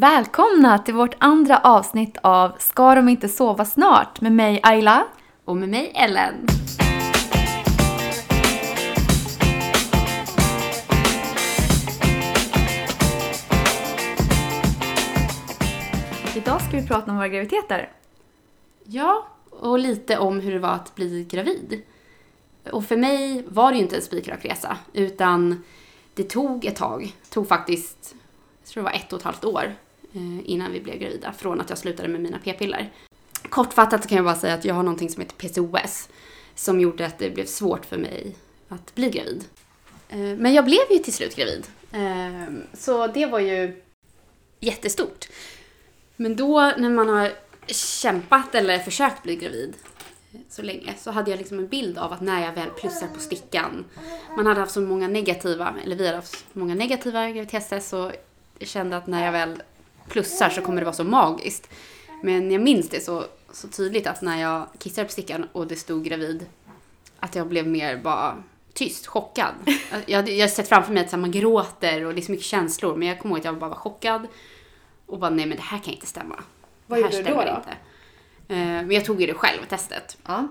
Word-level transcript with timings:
Välkomna 0.00 0.78
till 0.78 0.94
vårt 0.94 1.14
andra 1.18 1.58
avsnitt 1.58 2.18
av 2.22 2.52
Ska 2.58 2.94
de 2.94 3.08
inte 3.08 3.28
sova 3.28 3.64
snart? 3.64 4.20
Med 4.20 4.32
mig 4.32 4.60
Ayla. 4.62 5.06
Och 5.44 5.56
med 5.56 5.68
mig 5.68 5.92
Ellen. 5.94 6.46
Idag 16.36 16.60
ska 16.60 16.76
vi 16.76 16.86
prata 16.86 17.10
om 17.10 17.16
våra 17.16 17.28
graviditeter. 17.28 17.92
Ja, 18.84 19.26
och 19.50 19.78
lite 19.78 20.18
om 20.18 20.40
hur 20.40 20.52
det 20.52 20.58
var 20.58 20.72
att 20.72 20.94
bli 20.94 21.24
gravid. 21.30 21.82
Och 22.72 22.84
för 22.84 22.96
mig 22.96 23.44
var 23.48 23.70
det 23.70 23.76
ju 23.76 23.82
inte 23.82 23.96
en 23.96 24.02
spikrak 24.02 24.44
resa, 24.44 24.76
utan 24.92 25.64
det 26.14 26.22
tog 26.22 26.64
ett 26.64 26.76
tag. 26.76 27.14
Det 27.22 27.30
tog 27.30 27.48
faktiskt, 27.48 28.14
jag 28.62 28.68
tror 28.68 28.82
det 28.82 28.90
var 28.90 28.96
ett 28.96 29.12
och 29.12 29.18
ett 29.18 29.24
halvt 29.24 29.44
år 29.44 29.74
Eh, 30.14 30.50
innan 30.50 30.72
vi 30.72 30.80
blev 30.80 30.98
gravida, 30.98 31.32
från 31.32 31.60
att 31.60 31.68
jag 31.68 31.78
slutade 31.78 32.08
med 32.08 32.20
mina 32.20 32.38
p-piller. 32.44 32.92
Kortfattat 33.48 34.08
kan 34.08 34.16
jag 34.16 34.24
bara 34.24 34.36
säga 34.36 34.54
att 34.54 34.64
jag 34.64 34.74
har 34.74 34.82
någonting 34.82 35.10
som 35.10 35.22
heter 35.22 35.36
PCOS, 35.36 36.08
som 36.54 36.80
gjorde 36.80 37.06
att 37.06 37.18
det 37.18 37.30
blev 37.30 37.46
svårt 37.46 37.84
för 37.84 37.96
mig 37.96 38.36
att 38.68 38.94
bli 38.94 39.10
gravid. 39.10 39.44
Eh, 40.08 40.18
men 40.18 40.54
jag 40.54 40.64
blev 40.64 40.80
ju 40.90 40.98
till 40.98 41.12
slut 41.12 41.36
gravid. 41.36 41.66
Eh, 41.92 42.54
så 42.72 43.06
det 43.06 43.26
var 43.26 43.38
ju 43.38 43.82
jättestort. 44.60 45.28
Men 46.16 46.36
då 46.36 46.72
när 46.76 46.90
man 46.90 47.08
har 47.08 47.32
kämpat 47.66 48.54
eller 48.54 48.78
försökt 48.78 49.22
bli 49.22 49.36
gravid 49.36 49.74
så 50.48 50.62
länge 50.62 50.94
så 50.98 51.10
hade 51.10 51.30
jag 51.30 51.38
liksom 51.38 51.58
en 51.58 51.68
bild 51.68 51.98
av 51.98 52.12
att 52.12 52.20
när 52.20 52.44
jag 52.44 52.52
väl 52.52 52.70
plussar 52.70 53.06
på 53.06 53.20
stickan. 53.20 53.84
Man 54.36 54.46
hade 54.46 54.60
haft 54.60 54.72
så 54.72 54.80
många 54.80 55.08
negativa, 55.08 55.74
eller 55.84 55.96
vi 55.96 56.06
hade 56.06 56.16
haft 56.16 56.52
så 56.52 56.58
många 56.58 56.74
negativa 56.74 57.26
graviditetstest 57.26 57.88
så 57.88 58.12
jag 58.58 58.68
kände 58.68 58.96
att 58.96 59.06
när 59.06 59.24
jag 59.24 59.32
väl 59.32 59.62
plussar 60.10 60.50
så 60.50 60.60
kommer 60.60 60.80
det 60.80 60.84
vara 60.84 60.94
så 60.94 61.04
magiskt. 61.04 61.68
Men 62.22 62.50
jag 62.50 62.62
minns 62.62 62.88
det 62.88 63.00
så, 63.00 63.24
så 63.52 63.68
tydligt 63.68 64.06
att 64.06 64.22
när 64.22 64.40
jag 64.40 64.66
kissade 64.78 65.06
på 65.06 65.12
stickan 65.12 65.46
och 65.52 65.66
det 65.66 65.76
stod 65.76 66.04
gravid 66.04 66.46
att 67.20 67.34
jag 67.34 67.46
blev 67.46 67.66
mer 67.66 67.96
bara 67.96 68.42
tyst, 68.72 69.06
chockad. 69.06 69.54
Jag, 70.06 70.28
jag 70.28 70.46
har 70.46 70.48
sett 70.48 70.68
framför 70.68 70.92
mig 70.92 71.04
att 71.04 71.18
man 71.18 71.30
gråter 71.30 72.04
och 72.04 72.14
det 72.14 72.20
är 72.20 72.22
så 72.22 72.32
mycket 72.32 72.46
känslor 72.46 72.96
men 72.96 73.08
jag 73.08 73.18
kommer 73.20 73.34
ihåg 73.34 73.38
att 73.38 73.44
jag 73.44 73.58
bara 73.58 73.70
var 73.70 73.76
chockad 73.76 74.26
och 75.06 75.18
bara 75.18 75.30
nej 75.30 75.46
men 75.46 75.56
det 75.56 75.62
här 75.62 75.78
kan 75.78 75.94
inte 75.94 76.06
stämma. 76.06 76.42
Vad 76.86 76.98
det 76.98 77.04
här 77.04 77.12
gjorde 77.12 77.28
du 77.28 77.34
då 77.34 77.42
då? 77.42 77.56
Inte. 77.56 77.76
Eh, 78.48 78.56
Men 78.56 78.90
jag 78.90 79.04
tog 79.04 79.20
ju 79.20 79.26
det 79.26 79.34
själv, 79.34 79.58
testet. 79.68 80.16
Ja. 80.26 80.48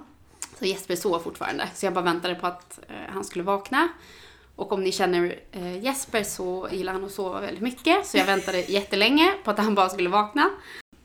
Så 0.59 0.66
Jesper 0.66 0.95
sov 0.95 1.20
fortfarande. 1.20 1.70
Så 1.76 1.86
jag 1.86 1.94
bara 1.94 2.03
väntade 2.03 2.36
på 2.36 2.48
att 2.48 2.80
eh, 2.88 2.95
han 3.14 3.23
skulle 3.23 3.44
vakna. 3.44 3.89
Och 4.59 4.71
om 4.71 4.83
ni 4.83 4.91
känner 4.91 5.39
eh, 5.52 5.83
Jesper 5.83 6.23
så 6.23 6.69
gillar 6.71 6.93
han 6.93 7.03
att 7.05 7.11
sova 7.11 7.41
väldigt 7.41 7.63
mycket. 7.63 8.05
Så 8.07 8.17
jag 8.17 8.25
väntade 8.25 8.59
jättelänge 8.67 9.33
på 9.43 9.52
att 9.52 9.57
han 9.57 9.75
bara 9.75 9.89
skulle 9.89 10.09
vakna. 10.09 10.49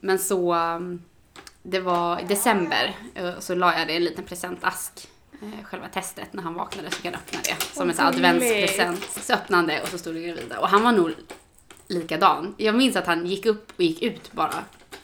Men 0.00 0.18
så, 0.18 0.54
um, 0.54 1.02
det 1.62 1.80
var 1.80 2.20
i 2.20 2.24
december, 2.24 2.96
eh, 3.14 3.38
så 3.38 3.54
la 3.54 3.78
jag 3.78 3.86
det 3.86 3.92
i 3.92 3.96
en 3.96 4.04
liten 4.04 4.24
presentask. 4.24 5.08
eh, 5.42 5.64
Själva 5.64 5.88
testet 5.88 6.32
när 6.32 6.42
han 6.42 6.54
vaknade 6.54 6.90
så 6.90 7.02
kan 7.02 7.12
jag 7.12 7.20
öppna 7.20 7.38
det. 7.44 7.64
Som 7.74 7.90
en 7.90 8.00
adventspresent. 8.00 9.02
Så 9.20 9.32
öppnade 9.32 9.56
han 9.56 9.66
det 9.66 9.82
och 9.82 9.88
så 9.88 9.98
stod 9.98 10.14
det 10.14 10.20
gravida. 10.20 10.60
Och 10.60 10.68
han 10.68 10.82
var 10.82 10.92
nog 10.92 11.10
likadan. 11.88 12.54
Jag 12.56 12.74
minns 12.74 12.96
att 12.96 13.06
han 13.06 13.26
gick 13.26 13.46
upp 13.46 13.72
och 13.76 13.82
gick 13.82 14.02
ut 14.02 14.32
bara. 14.32 14.54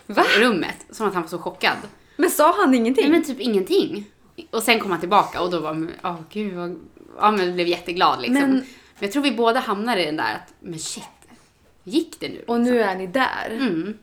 Va? 0.06 0.24
I 0.38 0.44
rummet. 0.44 0.86
Som 0.90 1.06
att 1.08 1.14
han 1.14 1.22
var 1.22 1.30
så 1.30 1.38
chockad. 1.38 1.76
Men 2.16 2.30
sa 2.30 2.54
han 2.56 2.74
ingenting? 2.74 3.02
Nej 3.02 3.12
men 3.12 3.24
typ 3.24 3.40
ingenting. 3.40 4.04
Och 4.50 4.62
sen 4.62 4.80
kom 4.80 4.90
han 4.90 5.00
tillbaka 5.00 5.40
och 5.40 5.50
då 5.50 5.60
var 5.60 5.88
åh 6.04 6.16
gud 6.32 6.54
vad, 6.54 6.78
ja 7.18 7.30
men 7.30 7.54
blev 7.54 7.66
jätteglad 7.68 8.20
liksom. 8.22 8.40
Men- 8.40 8.50
Men, 8.50 8.64
jag 8.98 9.12
tror 9.12 9.22
vi 9.22 9.32
båda 9.32 9.60
hamnade 9.60 10.02
i 10.02 10.06
den 10.06 10.16
där 10.16 10.34
att, 10.34 10.54
men 10.60 10.78
shit, 10.78 11.04
gick 11.84 12.20
det 12.20 12.28
nu? 12.28 12.44
Och 12.46 12.60
nu 12.60 12.80
är 12.82 12.94
ni 12.96 13.06
där. 13.06 13.50
Mm. 13.50 13.98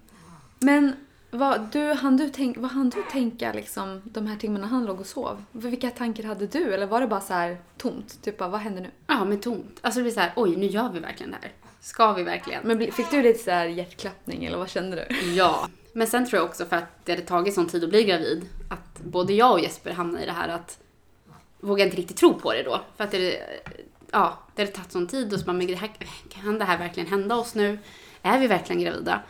Men 0.60 0.94
vad, 1.32 1.62
du, 1.72 1.94
hann 1.94 2.18
du 2.18 2.30
tänk, 2.30 2.58
vad 2.58 2.72
hann 2.72 2.90
du 2.90 3.04
tänka 3.12 3.54
liksom, 3.54 4.02
de 4.06 4.28
här 4.28 4.36
timmarna 4.38 4.68
han 4.68 4.86
låg 4.86 5.00
och 5.00 5.06
sov? 5.08 5.44
Vilka 5.52 5.90
tankar 5.90 6.24
hade 6.24 6.48
du? 6.48 6.74
Eller 6.74 6.86
var 6.86 7.02
det 7.02 7.08
bara 7.08 7.22
så 7.22 7.34
här 7.34 7.58
tomt? 7.78 8.24
Typ 8.24 8.38
bara, 8.38 8.50
vad 8.50 8.62
händer 8.62 8.82
nu? 8.82 8.90
Ja 9.08 9.26
men 9.26 9.40
tomt. 9.40 9.80
Alltså 9.82 10.00
det 10.00 10.04
blir 10.04 10.14
så 10.14 10.20
här, 10.20 10.34
oj 10.36 10.56
nu 10.56 10.66
gör 10.66 10.90
vi 10.94 11.00
verkligen 11.00 11.32
det 11.32 11.38
här. 11.42 11.52
Ska 11.82 12.14
vi 12.14 12.24
verkligen? 12.24 12.68
Men 12.68 12.92
fick 12.92 13.12
du 13.12 13.22
lite 13.22 13.44
så 13.44 13.52
här 13.52 13.66
hjärtklappning 13.66 14.46
eller 14.46 14.58
vad 14.58 14.70
kände 14.70 15.08
du? 15.10 15.16
Ja. 15.34 15.68
Men 15.94 16.08
sen 16.08 16.26
tror 16.26 16.38
jag 16.42 16.46
också 16.50 16.66
för 16.66 16.76
att 16.76 17.06
det 17.06 17.12
hade 17.12 17.24
tagit 17.24 17.54
sån 17.54 17.68
tid 17.68 17.84
att 17.84 17.90
bli 17.90 18.04
gravid, 18.04 18.46
att 18.70 19.00
både 19.04 19.34
jag 19.34 19.52
och 19.52 19.60
Jesper 19.60 19.92
hamnade 19.92 20.24
i 20.24 20.26
det 20.26 20.32
här 20.34 20.48
att 20.48 20.80
våga 21.68 21.84
inte 21.86 21.98
riktigt 21.98 22.18
tro 22.18 22.34
på 22.34 22.54
det 22.54 22.64
då. 22.64 22.82
För 22.98 23.04
att 23.04 23.12
det, 23.12 23.40
ja, 24.12 24.38
det 24.56 24.62
hade 24.62 24.72
tagit 24.72 24.92
sån 24.92 25.08
tid 25.08 25.34
och 25.34 25.40
så 25.40 25.46
bara, 25.46 25.54
men 25.54 25.68
det 25.68 25.76
här, 25.76 25.90
kan 26.30 26.60
det 26.60 26.66
här 26.66 26.78
verkligen 26.78 27.10
hända 27.10 27.36
oss 27.36 27.56
nu? 27.56 27.80
Är 28.22 28.40
vi 28.40 28.48
verkligen 28.48 28.82
gravida? 28.82 29.22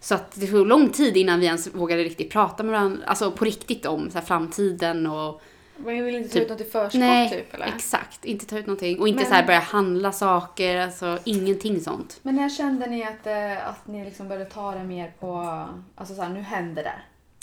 Så 0.00 0.14
att 0.14 0.32
det 0.34 0.46
tog 0.46 0.66
lång 0.66 0.88
tid 0.88 1.16
innan 1.16 1.40
vi 1.40 1.46
ens 1.46 1.74
vågade 1.74 2.02
riktigt 2.04 2.30
prata 2.32 2.62
med 2.62 2.72
varandra, 2.72 3.02
alltså 3.06 3.30
på 3.32 3.44
riktigt 3.44 3.86
om 3.86 4.10
så 4.10 4.18
här, 4.18 4.24
framtiden 4.24 5.06
och 5.06 5.42
Man 5.76 6.04
vill 6.04 6.14
inte 6.14 6.28
ta 6.28 6.34
Typ- 6.34 6.42
ut 6.42 6.48
något 6.50 6.60
i 6.60 6.64
förskott 6.64 7.00
nej, 7.00 7.30
typ 7.30 7.54
eller? 7.54 7.66
exakt, 7.66 8.24
inte 8.24 8.46
ta 8.46 8.58
ut 8.58 8.66
någonting 8.66 9.00
och 9.00 9.08
inte 9.08 9.20
Men- 9.22 9.28
så 9.28 9.34
här 9.34 9.46
börja 9.46 9.58
handla 9.60 10.12
saker, 10.12 10.76
alltså 10.80 11.18
ingenting 11.24 11.80
sånt. 11.80 12.18
Men 12.22 12.34
när 12.36 12.48
kände 12.48 12.86
ni 12.86 13.04
att, 13.04 13.26
eh, 13.26 13.68
att 13.68 13.86
ni 13.86 14.04
liksom 14.04 14.28
började 14.28 14.50
ta 14.50 14.72
det 14.74 14.84
mer 14.84 15.12
på, 15.20 15.64
alltså 15.94 16.14
så 16.14 16.22
här, 16.22 16.28
nu 16.28 16.40
händer 16.40 16.82
det. 16.84 16.98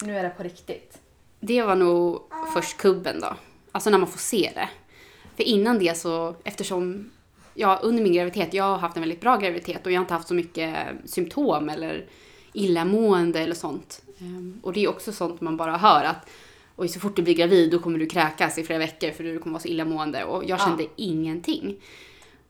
Nu 0.06 0.18
är 0.18 0.24
det 0.24 0.30
på 0.30 0.44
riktigt. 0.44 0.98
Det 1.40 1.62
var 1.62 1.76
nog 1.76 2.22
först 2.54 2.78
kubben 2.78 3.20
då. 3.22 3.36
Alltså 3.76 3.90
när 3.90 3.98
man 3.98 4.08
får 4.08 4.20
se 4.20 4.52
det. 4.56 4.70
För 5.36 5.44
innan 5.44 5.80
det 5.80 5.98
så, 5.98 6.36
eftersom 6.44 7.10
jag 7.54 7.80
under 7.84 8.04
min 8.04 8.14
graviditet, 8.14 8.54
jag 8.54 8.64
har 8.64 8.78
haft 8.78 8.96
en 8.98 9.02
väldigt 9.02 9.22
bra 9.22 9.38
graviditet 9.38 9.86
och 9.86 9.92
jag 9.92 9.98
har 9.98 10.04
inte 10.04 10.14
haft 10.14 10.28
så 10.28 10.34
mycket 10.34 10.76
symptom 11.06 11.70
eller 11.70 12.06
illamående 12.54 13.40
eller 13.40 13.56
sånt. 13.56 14.02
Ehm, 14.20 14.60
Och 14.64 14.74
det 14.74 14.84
är 14.84 14.88
också 14.90 15.12
sånt 15.12 15.42
man 15.42 15.58
bara 15.58 15.78
hör 15.78 16.04
att 16.04 16.30
Oj, 16.76 16.88
så 16.88 17.00
fort 17.00 17.16
du 17.16 17.22
blir 17.22 17.34
gravid 17.34 17.72
då 17.72 17.80
kommer 17.80 18.00
du 18.00 18.06
kräkas 18.06 18.58
i 18.58 18.64
flera 18.64 18.80
veckor 18.80 19.12
för 19.12 19.24
du 19.24 19.40
kommer 19.40 19.54
vara 19.54 19.62
så 19.62 19.68
illamående. 19.68 20.24
Och 20.24 20.44
jag 20.44 20.50
Ja. 20.60 20.66
kände 20.66 20.86
ingenting. 20.96 21.76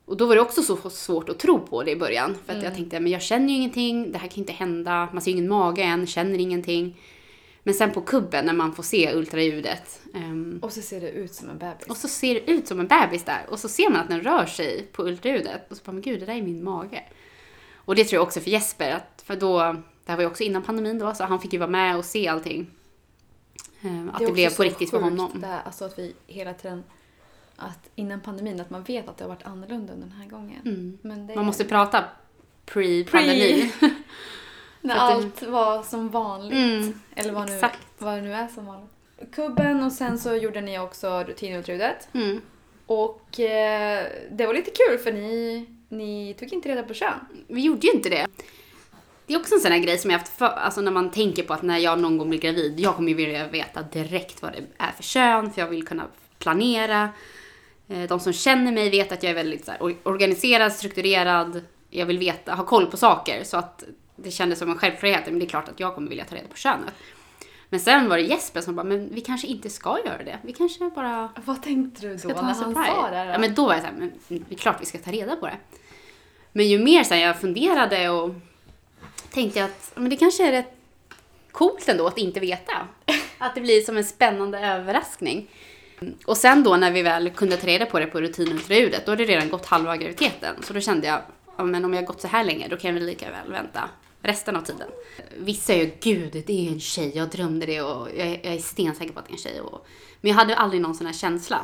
Och 0.06 0.18
då 0.18 0.26
var 0.26 0.36
det 0.36 0.42
också 0.42 0.62
så 0.64 0.90
svårt 0.90 1.30
att 1.30 1.40
tro 1.40 1.60
på 1.60 1.84
det 1.84 1.92
i 1.92 1.96
början. 1.96 2.36
För 2.46 2.54
att 2.58 2.64
jag 2.64 2.76
tänkte, 2.76 3.00
men 3.00 3.12
jag 3.12 3.22
känner 3.22 3.48
ju 3.50 3.56
ingenting, 3.56 4.12
det 4.12 4.18
här 4.18 4.28
kan 4.28 4.40
inte 4.40 4.54
hända. 4.54 5.10
Man 5.14 5.22
ser 5.22 5.32
ingen 5.32 5.48
mage 5.48 5.82
än, 5.84 6.08
känner 6.08 6.40
ingenting. 6.40 6.96
Men 7.68 7.74
sen 7.74 7.92
på 7.92 8.02
kubben 8.02 8.46
när 8.46 8.54
man 8.54 8.76
får 8.76 8.84
se 8.84 9.14
ultraljudet. 9.14 10.02
ehm, 10.14 10.60
Och 10.62 10.74
så 10.74 10.82
ser 10.82 11.02
det 11.02 11.12
ut 11.12 11.34
som 11.34 11.50
en 11.50 11.58
bebis. 11.58 11.88
och 11.88 11.98
så 11.98 12.08
ser 12.08 12.34
det 12.34 12.52
ut 12.52 12.68
som 12.68 12.80
en 12.80 12.88
bebis 12.88 13.24
där. 13.24 13.46
Och 13.50 13.60
så 13.60 13.70
ser 13.70 13.90
man 13.90 14.02
att 14.02 14.10
den 14.10 14.22
rör 14.22 14.46
sig 14.46 14.88
på 14.92 15.04
ultraljudet. 15.04 15.72
Och 15.72 15.78
så 15.78 15.84
bara, 15.86 15.92
men 15.92 16.02
gud, 16.02 16.20
det 16.20 16.26
där 16.26 16.34
är 16.34 16.42
min 16.42 16.64
mage. 16.64 17.04
Och 17.76 17.96
det 17.96 18.04
tror 18.06 18.18
jag 18.18 18.24
också 18.24 18.40
för 18.40 18.50
Jesper, 18.50 18.92
att, 18.92 19.22
för 19.26 19.36
då, 19.36 19.58
det 20.06 20.12
här 20.12 20.16
var 20.16 20.22
ju 20.24 20.28
också 20.30 20.44
innan 20.44 20.64
pandemin 20.64 21.00
då, 21.00 21.14
så 21.14 21.24
han 21.24 21.40
fick 21.42 21.54
ju 21.54 21.60
vara 21.60 21.70
med 21.70 21.98
och 21.98 22.06
se 22.06 22.28
allting. 22.28 22.68
Ehm, 23.82 24.10
Att 24.14 24.20
det, 24.20 24.26
är 24.26 24.32
blev 24.32 24.56
på 24.56 24.64
riktigt 24.64 24.90
för 24.90 25.02
honom. 25.02 25.32
Det 25.42 25.48
här, 25.48 25.62
alltså 25.66 25.86
att 25.86 26.00
vi 26.00 26.14
hela 26.28 26.54
tiden, 26.54 26.84
att 27.56 27.90
innan 27.96 28.22
pandemin, 28.22 28.62
att 28.62 28.70
man 28.70 28.84
vet 28.84 29.10
att 29.10 29.18
det 29.18 29.24
har 29.24 29.30
varit 29.30 29.46
annorlunda 29.46 29.94
den 29.96 30.12
här 30.12 30.26
gången. 30.30 30.62
Mm. 30.66 30.98
Men 31.02 31.28
det, 31.28 31.36
Man 31.36 31.46
måste 31.46 31.66
prata 31.66 32.04
pre-pandemi. 32.66 33.72
när 34.86 34.96
allt 34.96 35.42
var 35.44 35.84
som 35.84 36.10
vanligt. 36.10 36.54
Mm, 36.84 37.00
Eller 37.16 37.34
vad, 37.34 37.48
nu, 37.50 37.54
exakt. 37.56 37.80
vad 37.98 38.14
det 38.18 38.22
nu 38.22 38.34
är 38.34 38.48
som 38.48 38.66
vanligt. 38.66 38.90
Kubben 39.36 39.84
och 39.84 39.92
sen 39.92 40.20
så 40.20 40.36
gjorde 40.36 40.62
ni 40.62 40.80
också 40.80 41.24
rutinultraljudet. 41.28 42.08
Mm. 42.14 42.42
Och 42.86 43.40
eh, 43.40 44.06
det 44.32 44.46
var 44.46 44.54
lite 44.54 44.72
kul 44.72 44.98
för 44.98 45.12
ni, 45.14 45.66
ni 45.90 46.36
tog 46.40 46.54
inte 46.54 46.70
reda 46.70 46.84
på 46.84 46.94
kön. 46.94 47.14
Vi 47.48 47.62
gjorde 47.62 47.88
ju 47.88 47.94
inte 47.94 48.10
det. 48.10 48.28
Det 49.28 49.34
är 49.34 49.40
också 49.40 49.56
en 49.56 49.62
sån 49.62 49.72
här 49.72 49.80
grej 49.80 49.98
som 49.98 50.12
jag 50.12 50.20
haft 50.20 50.38
för, 50.38 50.46
alltså 50.46 50.82
när 50.82 50.92
man 50.92 51.12
tänker 51.12 51.44
på 51.44 51.54
att 51.54 51.62
när 51.62 51.78
jag 51.78 52.00
någon 52.00 52.18
gång 52.18 52.30
blir 52.30 52.40
gravid, 52.40 52.80
jag 52.80 52.96
kommer 52.96 53.10
ju 53.10 53.16
vilja 53.16 53.48
veta 53.48 53.82
direkt 53.82 54.42
vad 54.42 54.52
det 54.54 54.60
är 54.78 54.92
för 54.92 55.04
kön, 55.04 55.52
för 55.52 55.62
jag 55.62 55.68
vill 55.68 55.88
kunna 55.88 56.04
planera. 56.40 57.10
Eh, 57.88 58.04
De 58.04 58.20
som 58.20 58.34
känner 58.34 58.72
mig 58.72 58.90
vet 58.90 59.12
att 59.12 59.24
jag 59.24 59.30
är 59.30 59.36
väldigt 59.36 59.66
så 59.66 59.72
här, 59.72 59.80
or- 59.80 59.96
organiserad, 60.04 60.74
strukturerad. 60.74 61.62
Jag 61.90 62.06
vill 62.06 62.18
veta, 62.20 62.56
ha 62.56 62.66
koll 62.66 62.86
på 62.86 62.98
saker 62.98 63.44
så 63.44 63.58
att 63.58 63.84
det 64.16 64.32
kändes 64.32 64.60
som 64.60 64.70
en 64.70 64.78
självklarhet. 64.78 65.26
Men 65.26 65.40
det 65.40 65.46
är 65.46 65.50
klart 65.50 65.70
att 65.70 65.80
jag 65.80 65.96
kommer 65.96 66.10
vilja 66.10 66.26
ta 66.26 66.36
reda 66.36 66.48
på 66.48 66.58
könet. 66.58 66.94
Men 67.70 67.80
sen 67.80 68.10
var 68.10 68.18
det 68.18 68.24
Jesper 68.24 68.62
som 68.62 68.76
bara, 68.76 68.84
men 68.84 69.10
vi 69.14 69.22
kanske 69.22 69.48
inte 69.48 69.70
ska 69.70 70.00
göra 70.06 70.24
det. 70.24 70.40
Vi 70.44 70.54
kanske 70.54 70.90
bara 70.96 71.30
Vad 71.46 71.64
tänkte 71.64 72.02
du 72.02 72.16
då 72.16 72.28
när 72.28 72.36
han 72.36 72.56
surprise. 72.56 72.92
sa 72.92 73.10
det? 73.10 73.26
Då? 73.26 73.32
Ja, 73.32 73.38
men 73.38 73.56
då 73.56 73.66
var 73.66 73.74
jag 73.74 73.82
såhär, 73.82 73.96
men 73.98 74.12
det 74.28 74.56
är 74.56 74.58
klart 74.58 74.82
vi 74.82 74.86
ska 74.86 74.98
ta 74.98 75.12
reda 75.12 75.36
på 75.36 75.46
det. 75.46 75.58
Men 76.52 76.68
ju 76.68 76.80
mer 76.80 77.04
här, 77.04 77.18
jag 77.18 77.42
funderade 77.42 78.10
och 78.10 78.36
tänkte 79.32 79.60
jag 79.60 79.66
att 79.66 79.92
men 79.96 80.10
det 80.10 80.18
kanske 80.18 80.48
är 80.48 80.52
rätt 80.52 80.78
coolt 81.52 81.90
ändå 81.90 82.08
att 82.08 82.18
inte 82.18 82.40
veta. 82.40 82.74
Att 83.38 83.56
det 83.56 83.62
blir 83.62 83.82
som 83.82 83.98
en 83.98 84.04
spännande 84.06 84.60
överraskning. 84.60 85.48
Och 86.26 86.38
sen 86.38 86.64
då 86.64 86.76
när 86.78 86.92
vi 86.92 87.02
väl 87.02 87.30
kunde 87.30 87.58
ta 87.58 87.68
reda 87.68 87.86
på 87.86 88.00
det 88.00 88.06
på 88.06 88.22
rutinultraljudet, 88.22 89.06
då 89.06 89.12
hade 89.12 89.26
det 89.26 89.34
redan 89.34 89.50
gått 89.50 89.66
halva 89.66 89.98
graviditeten. 89.98 90.56
Så 90.64 90.74
då 90.74 90.80
kände 90.80 91.08
jag, 91.08 91.22
ja, 91.58 91.64
men 91.64 91.86
om 91.86 91.94
jag 91.94 92.02
har 92.02 92.08
gått 92.08 92.22
så 92.22 92.28
här 92.28 92.44
länge, 92.44 92.68
då 92.68 92.78
kan 92.78 92.88
jag 92.88 92.94
väl 92.94 93.06
lika 93.06 93.32
väl 93.32 93.52
vänta 93.52 93.90
resten 94.26 94.56
av 94.56 94.62
tiden. 94.62 94.88
Vissa 95.38 95.74
är 95.74 95.78
ju, 95.78 95.92
gud, 96.02 96.44
det 96.48 96.68
är 96.68 96.72
en 96.72 96.80
tjej, 96.80 97.12
jag 97.16 97.30
drömde 97.30 97.66
det 97.66 97.82
och 97.82 98.08
jag, 98.18 98.28
är- 98.28 98.40
jag 98.44 98.54
är 98.54 98.60
stensäker 98.60 99.14
på 99.14 99.20
att 99.20 99.26
det 99.26 99.32
är 99.32 99.34
en 99.36 99.38
tjej. 99.40 99.62
Och, 99.62 99.86
men 100.22 100.30
jag 100.30 100.38
hade 100.38 100.56
aldrig 100.56 100.82
någon 100.82 100.96
sån 100.96 101.08
här 101.08 101.14
känsla. 101.14 101.62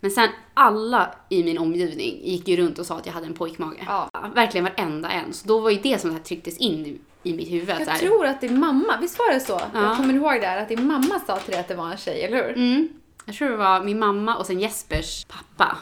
Men 0.00 0.10
sen 0.10 0.28
alla 0.54 1.14
i 1.28 1.44
min 1.44 1.58
omgivning 1.58 2.20
gick 2.24 2.48
ju 2.48 2.56
runt 2.56 2.78
och 2.78 2.86
sa 2.86 2.96
att 2.96 3.06
jag 3.06 3.12
hade 3.12 3.26
en 3.26 3.34
pojkmage. 3.34 3.78
Ja. 3.86 4.10
Verkligen 4.34 4.64
varenda 4.64 5.10
en. 5.10 5.32
Så 5.32 5.48
då 5.48 5.60
var 5.60 5.70
ju 5.70 5.78
det 5.82 6.00
som 6.00 6.10
här 6.12 6.18
trycktes 6.18 6.58
in 6.58 6.86
i, 6.86 6.98
i 7.30 7.34
mitt 7.34 7.50
huvud. 7.50 7.68
Jag 7.68 7.98
tror 7.98 8.26
att 8.26 8.40
din 8.40 8.58
mamma, 8.60 8.98
visst 9.00 9.18
var 9.18 9.32
det 9.34 9.40
så? 9.40 9.60
Ja. 9.74 9.82
Jag 9.82 9.96
kommer 9.96 10.14
ihåg 10.14 10.40
det 10.40 10.46
här, 10.46 10.62
att 10.62 10.68
din 10.68 10.86
mamma 10.86 11.20
sa 11.26 11.38
till 11.38 11.50
dig 11.50 11.60
att 11.60 11.68
det 11.68 11.74
var 11.74 11.90
en 11.90 11.96
tjej, 11.96 12.22
eller 12.22 12.36
hur? 12.44 12.56
Mm. 12.56 12.88
Jag 13.24 13.36
tror 13.36 13.50
det 13.50 13.56
var 13.56 13.84
min 13.84 13.98
mamma 13.98 14.36
och 14.36 14.46
sen 14.46 14.60
Jespers 14.60 15.24
pappa. 15.26 15.76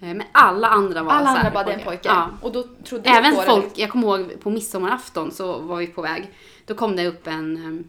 Eh, 0.00 0.14
Men 0.14 0.22
alla 0.32 0.68
andra 0.68 1.02
var 1.02 1.12
Alla 1.12 1.32
så 1.32 1.36
andra 1.38 1.50
bara, 1.50 1.64
det 1.64 1.72
en 1.72 1.84
pojke. 1.84 2.08
Ja. 2.08 2.28
Och 2.42 2.52
då 2.52 2.64
trodde 2.84 3.10
Även 3.10 3.36
folk, 3.46 3.74
det. 3.74 3.80
jag 3.80 3.90
kommer 3.90 4.18
ihåg 4.18 4.40
på 4.40 4.50
midsommarafton 4.50 5.30
så 5.30 5.58
var 5.58 5.76
vi 5.76 5.86
på 5.86 6.02
väg. 6.02 6.34
Då 6.66 6.74
kom 6.74 6.96
det 6.96 7.06
upp 7.06 7.26
en, 7.26 7.56
eh, 7.56 7.86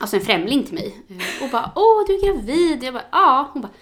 alltså 0.00 0.16
en 0.16 0.22
främling 0.22 0.64
till 0.64 0.74
mig 0.74 0.96
eh, 1.08 1.44
och 1.44 1.50
bara 1.50 1.72
Åh, 1.74 2.04
du 2.06 2.14
är 2.14 2.32
gravid. 2.32 2.82
Jag 2.84 2.94
bara 2.94 3.04
ja. 3.12 3.50
Hon 3.52 3.62
bara 3.62 3.72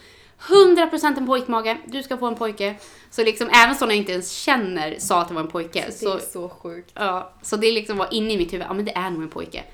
100% 0.91 1.17
en 1.19 1.27
pojkmage, 1.27 1.77
du 1.87 2.03
ska 2.03 2.17
få 2.17 2.27
en 2.27 2.35
pojke. 2.35 2.75
Så 3.11 3.25
liksom 3.25 3.49
även 3.53 3.75
sådana 3.75 3.93
jag 3.93 3.99
inte 3.99 4.13
ens 4.13 4.31
känner 4.33 4.97
sa 4.99 5.21
att 5.21 5.29
det 5.29 5.35
var 5.35 5.41
en 5.43 5.49
pojke. 5.49 5.85
Det 5.87 5.93
Så, 5.93 6.15
är 6.17 6.19
så 6.19 6.49
sjukt. 6.49 6.91
ja, 6.95 7.33
så 7.43 7.57
det 7.57 7.73
liksom 7.73 7.97
var 7.97 8.09
inne 8.15 8.33
i 8.33 8.37
mitt 8.39 8.53
huvud, 8.53 8.67
ja 8.69 8.73
men 8.75 8.85
det 8.85 8.97
är 8.97 9.11
nog 9.11 9.23
en 9.23 9.29
pojke. 9.29 9.65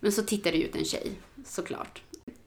Men 0.00 0.12
så 0.12 0.22
tittade 0.22 0.56
det 0.56 0.62
ut 0.62 0.76
en 0.76 0.84
tjej, 0.84 1.12
såklart. 1.46 2.02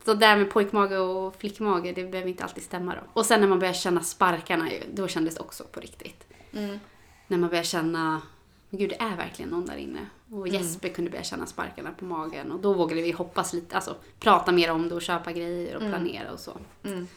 Så 0.09 0.15
där 0.15 0.37
med 0.37 0.49
pojkmage 0.49 0.97
och 0.97 1.35
flickmage, 1.35 1.93
det 1.95 2.03
behöver 2.03 2.29
inte 2.29 2.43
alltid 2.43 2.63
stämma 2.63 2.95
då. 2.95 3.01
Och 3.13 3.25
sen 3.25 3.41
när 3.41 3.47
man 3.47 3.59
börjar 3.59 3.73
känna 3.73 4.01
sparkarna, 4.01 4.71
ju, 4.71 4.79
då 4.93 5.07
kändes 5.07 5.35
det 5.35 5.41
också 5.41 5.63
på 5.63 5.79
riktigt. 5.79 6.27
Mm. 6.53 6.79
När 7.27 7.37
man 7.37 7.49
börjar 7.49 7.63
känna, 7.63 8.21
gud 8.69 8.89
det 8.89 9.01
är 9.01 9.15
verkligen 9.17 9.51
någon 9.51 9.65
där 9.65 9.75
inne. 9.75 9.99
Och 10.31 10.47
Jesper 10.47 10.89
kunde 10.89 11.11
börja 11.11 11.23
känna 11.23 11.45
sparkarna 11.45 11.91
på 11.91 12.05
magen 12.05 12.51
och 12.51 12.59
då 12.59 12.73
vågade 12.73 13.01
vi 13.01 13.11
hoppas 13.11 13.53
lite, 13.53 13.75
alltså 13.75 13.95
prata 14.19 14.51
mer 14.51 14.71
om 14.71 14.89
det 14.89 14.95
och 14.95 15.01
köpa 15.01 15.31
grejer 15.31 15.75
och 15.75 15.81
planera 15.81 16.31
och 16.31 16.39
så. 16.39 16.57
Mm. 16.83 17.07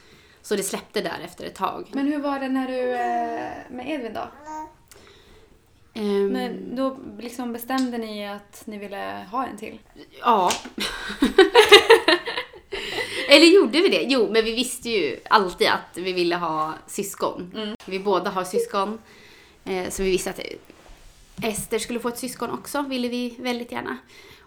Så 0.43 0.57
det 0.57 0.63
släppte 0.63 1.01
där 1.01 1.21
efter 1.25 1.45
ett 1.45 1.55
tag. 1.55 1.91
Men 1.93 2.07
hur 2.07 2.19
var 2.19 2.41
det 2.41 2.49
när 2.49 2.69
du, 2.69 2.91
eh, 2.91 3.77
med 3.77 3.91
Edvin 3.91 4.15
då? 4.15 4.29
Ehm, 5.95 6.29
Men 6.29 6.77
då 6.77 6.97
liksom 7.19 7.53
bestämde 7.53 7.99
ni 7.99 8.29
att 8.29 8.63
ni 8.67 8.79
ville 8.79 9.27
ha 9.31 9.47
en 9.47 9.57
till? 9.57 9.79
Ja. 10.21 10.51
Eller 13.33 13.47
gjorde 13.47 13.81
vi 13.81 13.89
det? 13.89 14.03
Jo, 14.03 14.29
men 14.31 14.45
vi 14.45 14.53
visste 14.53 14.91
ju 14.91 15.21
alltid 15.31 15.69
att 15.69 15.97
vi 15.97 16.13
ville 16.13 16.37
ha 16.37 16.75
syskon. 16.87 17.53
Mm. 17.55 17.77
Vi 17.87 17.99
båda 17.99 18.31
har 18.31 18.45
syskon. 18.45 18.99
Eh, 19.65 19.89
så 19.91 20.03
vi 20.03 20.11
visste 20.11 20.31
att 20.31 20.41
Ester 21.43 21.79
skulle 21.79 22.01
få 22.01 22.09
ett 22.09 22.19
syskon 22.19 22.51
också, 22.51 22.83
ville 22.83 23.09
vi 23.09 23.37
väldigt 23.39 23.73
gärna. 23.73 23.97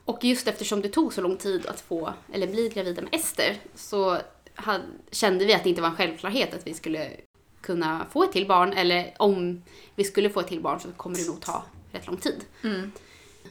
Och 0.05 0.23
just 0.23 0.47
eftersom 0.47 0.81
det 0.81 0.89
tog 0.89 1.13
så 1.13 1.21
lång 1.21 1.37
tid 1.37 1.65
att 1.65 1.81
få, 1.81 2.13
eller 2.33 2.47
bli 2.47 2.69
gravida 2.69 3.01
med 3.01 3.15
Ester, 3.15 3.55
så 3.75 4.17
hade, 4.55 4.83
kände 5.11 5.45
vi 5.45 5.53
att 5.53 5.63
det 5.63 5.69
inte 5.69 5.81
var 5.81 5.89
en 5.89 5.95
självklarhet 5.95 6.53
att 6.53 6.67
vi 6.67 6.73
skulle 6.73 7.11
kunna 7.61 8.05
få 8.11 8.23
ett 8.23 8.31
till 8.31 8.47
barn. 8.47 8.73
Eller 8.73 9.13
om 9.17 9.63
vi 9.95 10.03
skulle 10.03 10.29
få 10.29 10.39
ett 10.39 10.47
till 10.47 10.61
barn 10.61 10.79
så 10.79 10.91
kommer 10.91 11.17
det 11.17 11.27
nog 11.27 11.41
ta 11.41 11.63
rätt 11.91 12.07
lång 12.07 12.17
tid. 12.17 12.45
Mm. 12.63 12.91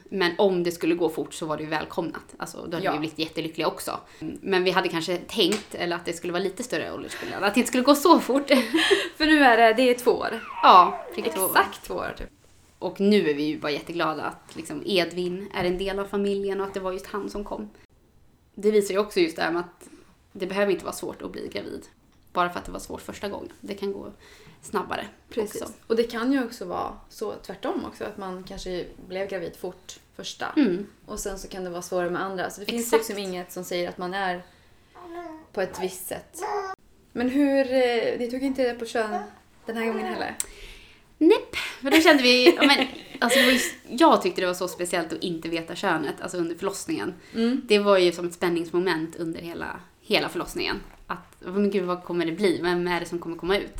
Men 0.08 0.32
om 0.38 0.62
det 0.62 0.72
skulle 0.72 0.94
gå 0.94 1.08
fort 1.08 1.34
så 1.34 1.46
var 1.46 1.56
det 1.56 1.62
ju 1.62 1.68
välkomnat. 1.68 2.34
Alltså, 2.36 2.56
då 2.66 2.76
hade 2.76 2.84
Ja. 2.84 2.92
vi 2.92 2.98
blivit 2.98 3.18
jättelyckliga 3.18 3.66
också. 3.68 4.00
Men 4.40 4.64
vi 4.64 4.70
hade 4.70 4.88
kanske 4.88 5.16
tänkt, 5.16 5.74
eller 5.74 5.96
att 5.96 6.04
det 6.04 6.12
skulle 6.12 6.32
vara 6.32 6.42
lite 6.42 6.62
större 6.62 6.92
åldersskillnad, 6.92 7.42
att 7.44 7.54
det 7.54 7.60
inte 7.60 7.68
skulle 7.68 7.82
gå 7.84 7.94
så 7.94 8.20
fort. 8.20 8.48
För 9.16 9.26
nu 9.26 9.44
är 9.44 9.56
det, 9.56 9.72
det 9.82 9.90
är 9.90 9.94
två 9.94 10.10
år. 10.10 10.40
ja, 10.62 11.04
prick 11.14 11.34
två. 11.34 11.46
Exakt 11.46 11.82
två 11.84 11.94
år 11.94 12.14
typ. 12.18 12.28
Och 12.78 13.00
nu 13.00 13.30
är 13.30 13.34
vi 13.34 13.42
ju 13.42 13.58
bara 13.58 13.72
jätteglada 13.72 14.22
att 14.22 14.56
liksom 14.56 14.82
Edvin 14.86 15.50
är 15.54 15.64
en 15.64 15.78
del 15.78 15.98
av 15.98 16.04
familjen 16.04 16.60
och 16.60 16.66
att 16.66 16.74
det 16.74 16.80
var 16.80 16.92
just 16.92 17.06
han 17.06 17.30
som 17.30 17.44
kom. 17.44 17.70
Det 18.54 18.70
visar 18.70 18.94
ju 18.94 19.00
också 19.00 19.20
just 19.20 19.36
det 19.36 19.42
här 19.42 19.52
med 19.52 19.60
att 19.60 19.88
det 20.32 20.46
behöver 20.46 20.72
inte 20.72 20.84
vara 20.84 20.94
svårt 20.94 21.22
att 21.22 21.32
bli 21.32 21.48
gravid. 21.52 21.82
Bara 22.34 22.50
för 22.50 22.58
att 22.58 22.64
det 22.64 22.72
var 22.72 22.78
svårt 22.78 23.00
första 23.00 23.28
gången. 23.28 23.52
Det 23.60 23.74
kan 23.74 23.92
gå 23.92 24.12
snabbare 24.62 25.06
Precis. 25.30 25.62
också. 25.62 25.74
Och 25.86 25.96
det 25.96 26.04
kan 26.04 26.32
ju 26.32 26.44
också 26.44 26.64
vara 26.64 26.92
så 27.08 27.34
tvärtom 27.46 27.84
också, 27.84 28.04
att 28.04 28.18
man 28.18 28.44
kanske 28.44 28.86
blev 29.08 29.28
gravid 29.28 29.56
fort 29.56 29.98
första. 30.16 30.46
Mm. 30.56 30.86
Och 31.06 31.18
sen 31.18 31.38
så 31.38 31.48
kan 31.48 31.64
det 31.64 31.70
vara 31.70 31.82
svårare 31.82 32.10
med 32.10 32.22
andra. 32.22 32.50
Så 32.50 32.60
det 32.60 32.66
finns 32.66 32.86
Exakt. 32.92 33.08
liksom 33.08 33.24
inget 33.24 33.52
som 33.52 33.64
säger 33.64 33.88
att 33.88 33.98
man 33.98 34.14
är 34.14 34.42
på 35.52 35.60
ett 35.60 35.78
visst 35.82 36.06
sätt. 36.08 36.38
Men 37.12 37.28
hur, 37.28 37.72
eh, 37.72 38.18
ni 38.18 38.28
tog 38.30 38.42
inte 38.42 38.62
det 38.62 38.74
på 38.74 38.86
kön 38.86 39.22
den 39.66 39.76
här 39.76 39.86
gången 39.86 40.06
heller? 40.06 40.34
Näpp, 41.18 41.56
för 41.80 41.90
då 41.90 42.00
kände 42.00 42.22
vi, 42.22 42.58
men, 42.60 42.86
alltså 43.20 43.38
jag 43.88 44.22
tyckte 44.22 44.40
det 44.40 44.46
var 44.46 44.54
så 44.54 44.68
speciellt 44.68 45.12
att 45.12 45.22
inte 45.22 45.48
veta 45.48 45.74
könet, 45.74 46.20
alltså 46.20 46.38
under 46.38 46.54
förlossningen. 46.54 47.14
Mm. 47.34 47.60
Det 47.64 47.78
var 47.78 47.98
ju 47.98 48.12
som 48.12 48.26
ett 48.26 48.34
spänningsmoment 48.34 49.16
under 49.16 49.40
hela, 49.40 49.80
hela 50.00 50.28
förlossningen. 50.28 50.80
Att, 51.06 51.34
men 51.40 51.70
gud 51.70 51.84
vad 51.84 52.04
kommer 52.04 52.26
det 52.26 52.32
bli? 52.32 52.60
Vem 52.62 52.88
är 52.88 53.00
det 53.00 53.06
som 53.06 53.18
kommer 53.18 53.36
komma 53.36 53.56
ut? 53.56 53.76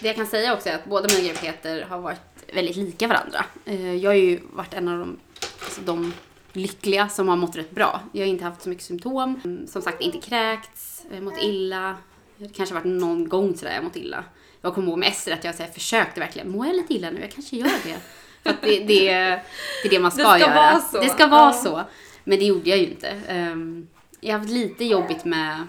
Det 0.00 0.06
jag 0.06 0.16
kan 0.16 0.26
säga 0.26 0.54
också 0.54 0.68
är 0.68 0.74
att 0.74 0.84
båda 0.84 1.08
mina 1.14 1.20
graviditeter 1.28 1.82
har 1.82 1.98
varit 1.98 2.20
väldigt 2.54 2.76
lika 2.76 3.06
varandra. 3.06 3.44
Eh, 3.64 3.94
Jag 3.94 4.10
har 4.10 4.14
ju 4.16 4.40
varit 4.52 4.74
en 4.74 4.88
av 4.88 4.98
de, 4.98 5.18
alltså 5.64 5.80
de 5.80 6.12
lyckliga 6.52 7.08
som 7.08 7.28
har 7.28 7.36
mått 7.36 7.56
rätt 7.56 7.70
bra. 7.70 8.00
Jag 8.12 8.22
har 8.22 8.26
inte 8.28 8.44
haft 8.44 8.62
så 8.62 8.68
mycket 8.68 8.84
symptom. 8.84 9.40
Mm, 9.44 9.66
Som 9.66 9.82
sagt, 9.82 10.00
inte 10.00 10.18
kräkts, 10.20 11.04
eh, 11.10 11.20
mått 11.20 11.38
illa. 11.42 11.96
Det 12.36 12.48
kanske 12.56 12.74
varit 12.74 12.84
någon 12.84 13.28
gång 13.28 13.56
sådär 13.56 13.74
jag 13.74 13.84
mått 13.84 13.96
illa. 13.96 14.24
Jag 14.60 14.74
kommer 14.74 14.88
ihåg 14.88 14.98
med 14.98 15.08
Ester 15.08 15.32
att 15.32 15.44
jag 15.44 15.54
så 15.54 15.62
här, 15.62 15.70
försökte 15.70 16.20
verkligen, 16.20 16.50
mår 16.50 16.66
jag 16.66 16.76
lite 16.76 16.94
illa 16.94 17.10
nu? 17.10 17.20
Jag 17.20 17.30
kanske 17.30 17.56
gör 17.56 17.64
det. 17.84 17.96
För 18.42 18.50
att 18.50 18.62
det, 18.62 18.78
det, 18.78 18.84
det 18.86 19.08
är 19.08 19.42
det 19.90 19.98
man 20.00 20.10
ska, 20.12 20.22
Det 20.22 20.28
ska 20.28 20.38
göra. 20.38 20.54
vara 20.54 20.78
så. 20.80 21.00
Det 21.00 21.08
ska 21.08 21.26
vara 21.26 21.40
Ja. 21.42 21.52
så. 21.52 21.82
Men 22.24 22.38
det 22.38 22.44
gjorde 22.44 22.70
jag 22.70 22.78
ju 22.78 22.86
inte. 22.86 23.08
Ehm, 23.28 23.88
Jag 24.20 24.32
har 24.34 24.38
haft 24.38 24.50
lite 24.50 24.84
jobbigt 24.84 25.24
med 25.24 25.66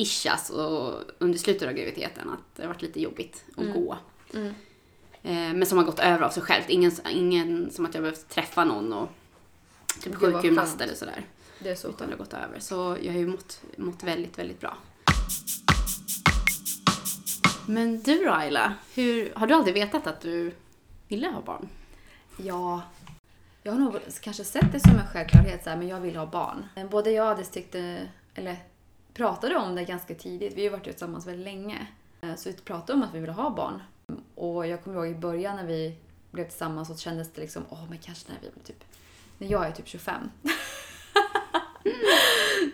ischias 0.00 0.50
och 0.50 0.94
under 1.18 1.38
slutet 1.38 1.68
av 1.68 1.74
graviditeten 1.74 2.30
att 2.30 2.56
det 2.56 2.62
har 2.62 2.68
varit 2.68 2.82
lite 2.82 3.00
jobbigt 3.00 3.44
att 3.56 3.74
gå. 3.74 3.98
Mm. 4.34 4.54
Eh, 5.22 5.54
Men 5.54 5.66
som 5.66 5.78
har 5.78 5.84
gått 5.84 5.98
över 5.98 6.20
av 6.22 6.30
sig 6.30 6.42
självt. 6.42 6.68
Ingen, 6.68 6.92
ingen 7.10 7.70
som 7.70 7.86
att 7.86 7.94
jag 7.94 8.02
behövt 8.02 8.28
träffa 8.28 8.64
någon 8.64 8.92
och 8.92 9.08
typ 10.02 10.14
sjukgymnast 10.14 10.80
eller 10.80 10.94
sådär. 10.94 11.26
Det 11.58 11.70
är 11.70 11.74
så 11.74 11.88
Utan 11.88 12.06
det 12.06 12.12
har 12.12 12.18
gått 12.18 12.32
över. 12.32 12.58
Så 12.58 12.96
jag 13.02 13.12
har 13.12 13.20
ju 13.20 13.26
mått, 13.26 13.62
mått 13.76 14.02
väldigt, 14.02 14.38
väldigt 14.38 14.60
bra. 14.60 14.76
Men 17.66 18.02
du 18.02 18.24
då 18.24 18.30
Ayla, 18.30 18.74
hur, 18.94 19.32
har 19.34 19.46
du 19.46 19.54
aldrig 19.54 19.74
vetat 19.74 20.06
att 20.06 20.20
du 20.20 20.52
ville 21.08 21.28
ha 21.28 21.42
barn? 21.42 21.68
Ja, 22.36 22.82
jag 23.62 23.72
har 23.72 23.78
nog 23.78 23.96
kanske 24.20 24.44
sett 24.44 24.72
det 24.72 24.80
som 24.80 24.90
en 24.90 25.06
självklarhet 25.06 25.64
så 25.64 25.70
här, 25.70 25.76
men 25.76 25.88
jag 25.88 26.00
vill 26.00 26.16
ha 26.16 26.26
barn. 26.26 26.66
Både 26.90 27.10
jag 27.10 27.26
och 27.26 27.32
Adis 27.32 27.50
tyckte, 27.50 28.08
eller 28.34 28.56
pratade 29.20 29.56
om 29.56 29.74
det 29.74 29.84
ganska 29.84 30.14
tidigt. 30.14 30.52
Vi 30.54 30.60
har 30.60 30.64
ju 30.64 30.68
varit 30.70 30.84
tillsammans 30.84 31.26
väldigt 31.26 31.44
länge. 31.44 31.86
Eh, 32.20 32.34
Så 32.36 32.48
vi 32.50 32.56
pratade 32.56 32.92
om 32.92 33.02
att 33.02 33.14
vi 33.14 33.20
ville 33.20 33.32
ha 33.32 33.50
barn. 33.50 33.82
Och 34.34 34.66
jag 34.66 34.84
kommer 34.84 34.96
ihåg 34.96 35.16
i 35.16 35.18
början 35.18 35.56
när 35.56 35.64
vi 35.64 35.94
blev 36.30 36.44
tillsammans 36.44 36.88
så 36.88 36.96
kändes 36.96 37.32
det 37.32 37.40
liksom, 37.40 37.62
åh 37.70 37.84
men 37.88 37.98
kanske 37.98 38.32
när 38.32 38.38
vi 38.42 38.50
blir 38.54 38.64
typ, 38.64 38.84
när 39.38 39.48
jag 39.48 39.66
är 39.66 39.72
typ 39.72 39.88
25. 39.88 40.30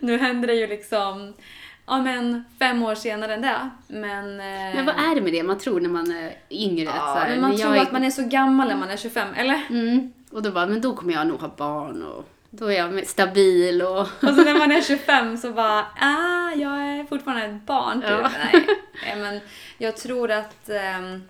nu 0.01 0.19
händer 0.19 0.49
det 0.49 0.55
ju 0.55 0.67
liksom, 0.67 1.33
ja 1.87 1.99
men 2.03 2.45
fem 2.59 2.83
år 2.83 2.95
senare 2.95 3.35
än 3.35 3.43
det. 3.43 3.71
Men, 3.89 4.25
eh, 4.41 4.75
Men 4.77 4.87
vad 4.87 4.95
är 4.95 5.15
det 5.15 5.21
med 5.21 5.33
det 5.33 5.43
man 5.43 5.59
tror 5.59 5.81
när 5.81 5.89
man 5.89 6.11
är 6.13 6.35
yngre? 6.51 6.89
att 6.91 6.97
så 6.97 7.01
Ja, 7.03 7.15
här, 7.15 7.31
men 7.31 7.41
man 7.41 7.57
tror 7.57 7.77
är- 7.77 7.83
att 7.83 7.93
man 7.93 8.05
är 8.05 8.11
så 8.11 8.23
gammal 8.29 8.69
när 8.69 8.77
man 8.77 8.89
är 8.91 8.97
25, 8.97 9.35
eller? 9.35 9.67
Mm. 9.71 10.13
Och 10.31 10.43
då 10.43 10.51
bara, 10.53 10.67
men 10.67 10.81
då 10.81 10.97
kommer 10.97 11.13
jag 11.13 11.27
nog 11.27 11.41
ha 11.41 11.51
barn 11.57 12.03
och 12.03 12.25
då 12.51 12.67
är 12.67 12.77
jag 12.77 13.07
stabil 13.07 13.83
och... 13.83 14.01
Och 14.01 14.07
så 14.21 14.45
när 14.45 14.59
man 14.59 14.73
är 14.73 14.83
25 14.83 15.37
så 15.37 15.51
bara, 15.53 15.87
ah, 16.01 16.51
jag 16.57 16.79
är 16.79 17.05
fortfarande 17.05 17.45
ett 17.45 17.67
barn. 17.67 18.01
Typ. 18.01 18.11
Ja. 18.11 18.31
Nej. 18.53 19.17
Men 19.17 19.41
jag 19.79 19.97
tror 19.97 20.31
att 20.31 20.69
ehm, 20.69 21.23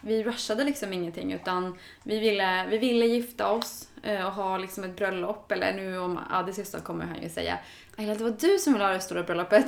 vi 0.00 0.22
rushade 0.22 0.64
liksom 0.64 0.92
ingenting 0.92 1.32
utan 1.32 1.78
vi 2.02 2.18
ville, 2.18 2.66
vi 2.66 2.78
ville 2.78 3.06
gifta 3.06 3.50
oss 3.50 3.88
eh, 4.02 4.26
och 4.26 4.32
ha 4.32 4.58
liksom 4.58 4.84
ett 4.84 4.96
bröllop. 4.96 5.52
Eller 5.52 5.72
nu 5.72 5.98
om 5.98 6.18
Adis 6.30 6.56
syster 6.56 6.78
kommer 6.80 7.04
han 7.04 7.22
ju 7.22 7.28
säga, 7.28 7.58
Ayla 7.96 8.14
det 8.14 8.24
var 8.24 8.30
du 8.30 8.58
som 8.58 8.72
ville 8.72 8.84
ha 8.84 8.92
det 8.92 9.00
stora 9.00 9.22
bröllopet. 9.22 9.66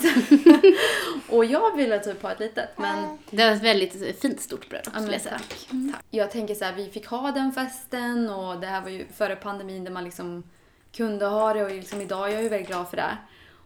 och 1.29 1.45
jag 1.45 1.77
ville 1.77 1.99
typ 1.99 2.23
ha 2.23 2.33
ett 2.33 2.41
litet 2.41 2.79
men 2.79 3.19
Det 3.31 3.45
var 3.45 3.53
ett 3.53 3.63
väldigt 3.63 4.21
fint 4.21 4.41
stort 4.41 4.69
bröllop 4.69 4.89
Ja, 4.95 5.01
skulle 5.01 5.13
jag 5.13 5.23
säga. 5.23 5.39
tack. 5.39 5.69
tack. 5.93 6.05
Jag 6.11 6.31
tänker 6.31 6.55
så 6.55 6.65
här, 6.65 6.73
vi 6.73 6.91
fick 6.91 7.07
ha 7.07 7.31
den 7.31 7.53
festen 7.53 8.31
och 8.31 8.61
det 8.61 8.67
här 8.67 8.81
var 8.81 8.89
ju 8.91 9.07
före 9.17 9.37
pandemin 9.37 9.85
där 9.85 9.93
man 9.93 10.05
liksom 10.05 10.43
kunde 10.93 11.27
ha 11.27 11.55
det 11.55 11.65
och 11.65 11.71
liksom 11.71 12.01
idag 12.01 12.29
är 12.29 12.33
jag 12.33 12.43
ju 12.43 12.49
väldigt 12.49 12.69
glad 12.69 12.89
för 12.89 12.97
det. 12.97 13.17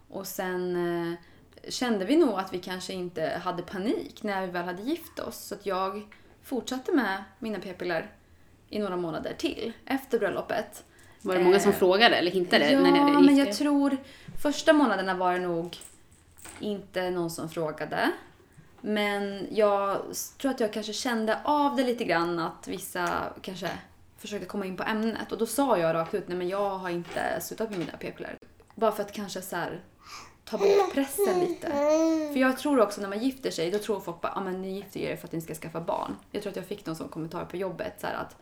Och 0.09 0.27
sen 0.27 0.77
eh, 0.77 1.19
kände 1.69 2.05
vi 2.05 2.17
nog 2.17 2.39
att 2.39 2.53
vi 2.53 2.59
kanske 2.59 2.93
inte 2.93 3.41
hade 3.45 3.63
panik 3.63 4.23
när 4.23 4.47
vi 4.47 4.53
väl 4.53 4.65
hade 4.65 4.83
gift 4.83 5.19
oss. 5.19 5.37
Så 5.37 5.55
att 5.55 5.67
jag 5.67 6.07
fortsatte 6.43 6.93
med 6.93 7.25
mina 7.39 7.59
p-piller 7.59 8.11
i 8.69 8.79
några 8.79 8.97
månader 8.97 9.35
till 9.39 9.73
efter 9.87 10.19
bröllopet. 10.19 10.85
Var 11.23 11.35
det 11.35 11.45
många 11.45 11.61
som 11.61 11.73
Eh, 11.73 11.79
frågade 11.79 12.17
eller 12.17 12.31
hintade 12.31 12.71
Ja, 12.71 12.81
när 12.81 12.93
ni 12.93 12.99
hade 12.99 13.27
men 13.27 13.37
jag 13.37 13.53
tror 13.53 13.97
första 14.43 14.73
månaderna 14.73 15.15
var 15.15 15.33
det 15.33 15.39
nog 15.39 15.77
inte 16.61 17.11
någon 17.11 17.31
som 17.31 17.49
frågade. 17.49 18.11
Men 18.81 19.47
jag 19.51 20.03
tror 20.39 20.51
att 20.51 20.61
jag 20.61 20.73
kanske 20.73 20.93
kände 20.93 21.39
av 21.45 21.77
det 21.77 21.85
lite 21.85 22.05
grann 22.05 22.39
att 22.39 22.69
vissa 22.69 23.33
kanske 23.43 23.71
försökte 24.19 24.47
komma 24.47 24.67
in 24.67 24.77
på 24.77 24.83
ämnet. 24.83 25.33
Och 25.33 25.39
då 25.39 25.47
sa 25.47 25.79
jag 25.79 25.95
rakt 25.95 26.15
ut, 26.15 26.29
nej 26.29 26.39
men 26.39 26.49
jag 26.49 26.71
har 26.71 26.91
inte 26.91 27.41
slutat 27.41 27.71
med 27.71 27.79
mina 27.79 27.93
p-piller. 27.93 28.39
Bara 28.75 28.93
för 28.93 29.03
att 29.03 29.13
kanske 29.13 29.43
så 29.43 29.57
här 29.57 29.85
ta 30.45 30.59
bort 30.59 30.95
pressen 30.95 31.41
lite. 31.41 31.67
För 32.33 32.37
jag 32.37 32.59
tror 32.59 32.81
också 32.81 33.01
när 33.01 33.09
man 33.09 33.19
gifter 33.19 33.51
sig, 33.51 33.71
då 33.71 33.79
tror 33.79 34.01
folk 34.01 34.21
bara 34.21 34.33
ah, 34.33 34.41
men 34.41 34.63
ni 34.63 34.75
gifter 34.75 35.01
er 35.01 35.17
för 35.17 35.27
att 35.27 35.33
ni 35.33 35.41
ska 35.41 35.55
skaffa 35.55 35.81
barn. 35.81 36.17
Jag 36.31 36.43
tror 36.43 36.51
att 36.51 36.57
jag 36.57 36.67
fick 36.67 36.87
någon 36.87 36.97
sån 36.97 37.09
kommentar 37.09 37.45
på 37.45 37.57
jobbet 37.57 37.95
så 38.01 38.07
här 38.07 38.15
att 38.15 38.37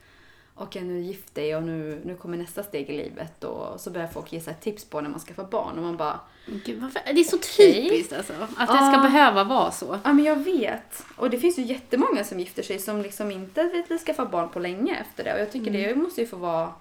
okej 0.54 0.82
nu 0.82 1.00
gift 1.00 1.34
dig 1.34 1.56
och 1.56 1.62
nu, 1.62 2.00
nu 2.04 2.16
kommer 2.16 2.36
nästa 2.36 2.62
steg 2.62 2.90
i 2.90 2.96
livet 2.96 3.44
och 3.44 3.80
så 3.80 3.90
börjar 3.90 4.06
folk 4.06 4.32
ge 4.32 4.40
sig 4.40 4.54
tips 4.60 4.84
på 4.84 5.00
när 5.00 5.10
man 5.10 5.20
skaffar 5.20 5.44
barn 5.44 5.78
och 5.78 5.82
man 5.84 5.96
bara 5.96 6.20
Gud, 6.46 6.82
varför? 6.82 7.00
Det 7.04 7.20
är 7.20 7.24
så 7.24 7.38
typiskt 7.38 8.12
alltså. 8.12 8.32
Att 8.56 8.68
det 8.68 8.92
ska 8.92 9.02
behöva 9.02 9.44
vara 9.44 9.70
så. 9.70 9.98
Ja 10.04 10.12
men 10.12 10.24
jag 10.24 10.36
vet. 10.36 11.04
Och 11.16 11.30
det 11.30 11.38
finns 11.38 11.58
ju 11.58 11.62
jättemånga 11.62 12.24
som 12.24 12.40
gifter 12.40 12.62
sig 12.62 12.78
som 12.78 13.02
liksom 13.02 13.30
inte 13.30 13.84
vill 13.88 13.98
skaffa 13.98 14.26
barn 14.26 14.48
på 14.48 14.58
länge 14.58 14.96
efter 14.96 15.24
det. 15.24 15.34
Och 15.34 15.40
jag 15.40 15.52
tycker 15.52 15.70
det 15.70 15.94
måste 15.94 16.20
ju 16.20 16.26
få 16.26 16.36
vara 16.36 16.72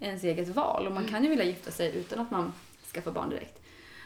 ens 0.00 0.24
eget 0.24 0.48
val. 0.48 0.86
Och 0.86 0.92
man 0.92 1.08
kan 1.08 1.22
ju 1.22 1.28
vilja 1.28 1.44
gifta 1.44 1.70
sig 1.70 1.96
utan 1.96 2.20
att 2.20 2.30
man 2.30 2.52
skaffar 2.92 3.10
barn 3.10 3.30
direkt. 3.30 3.58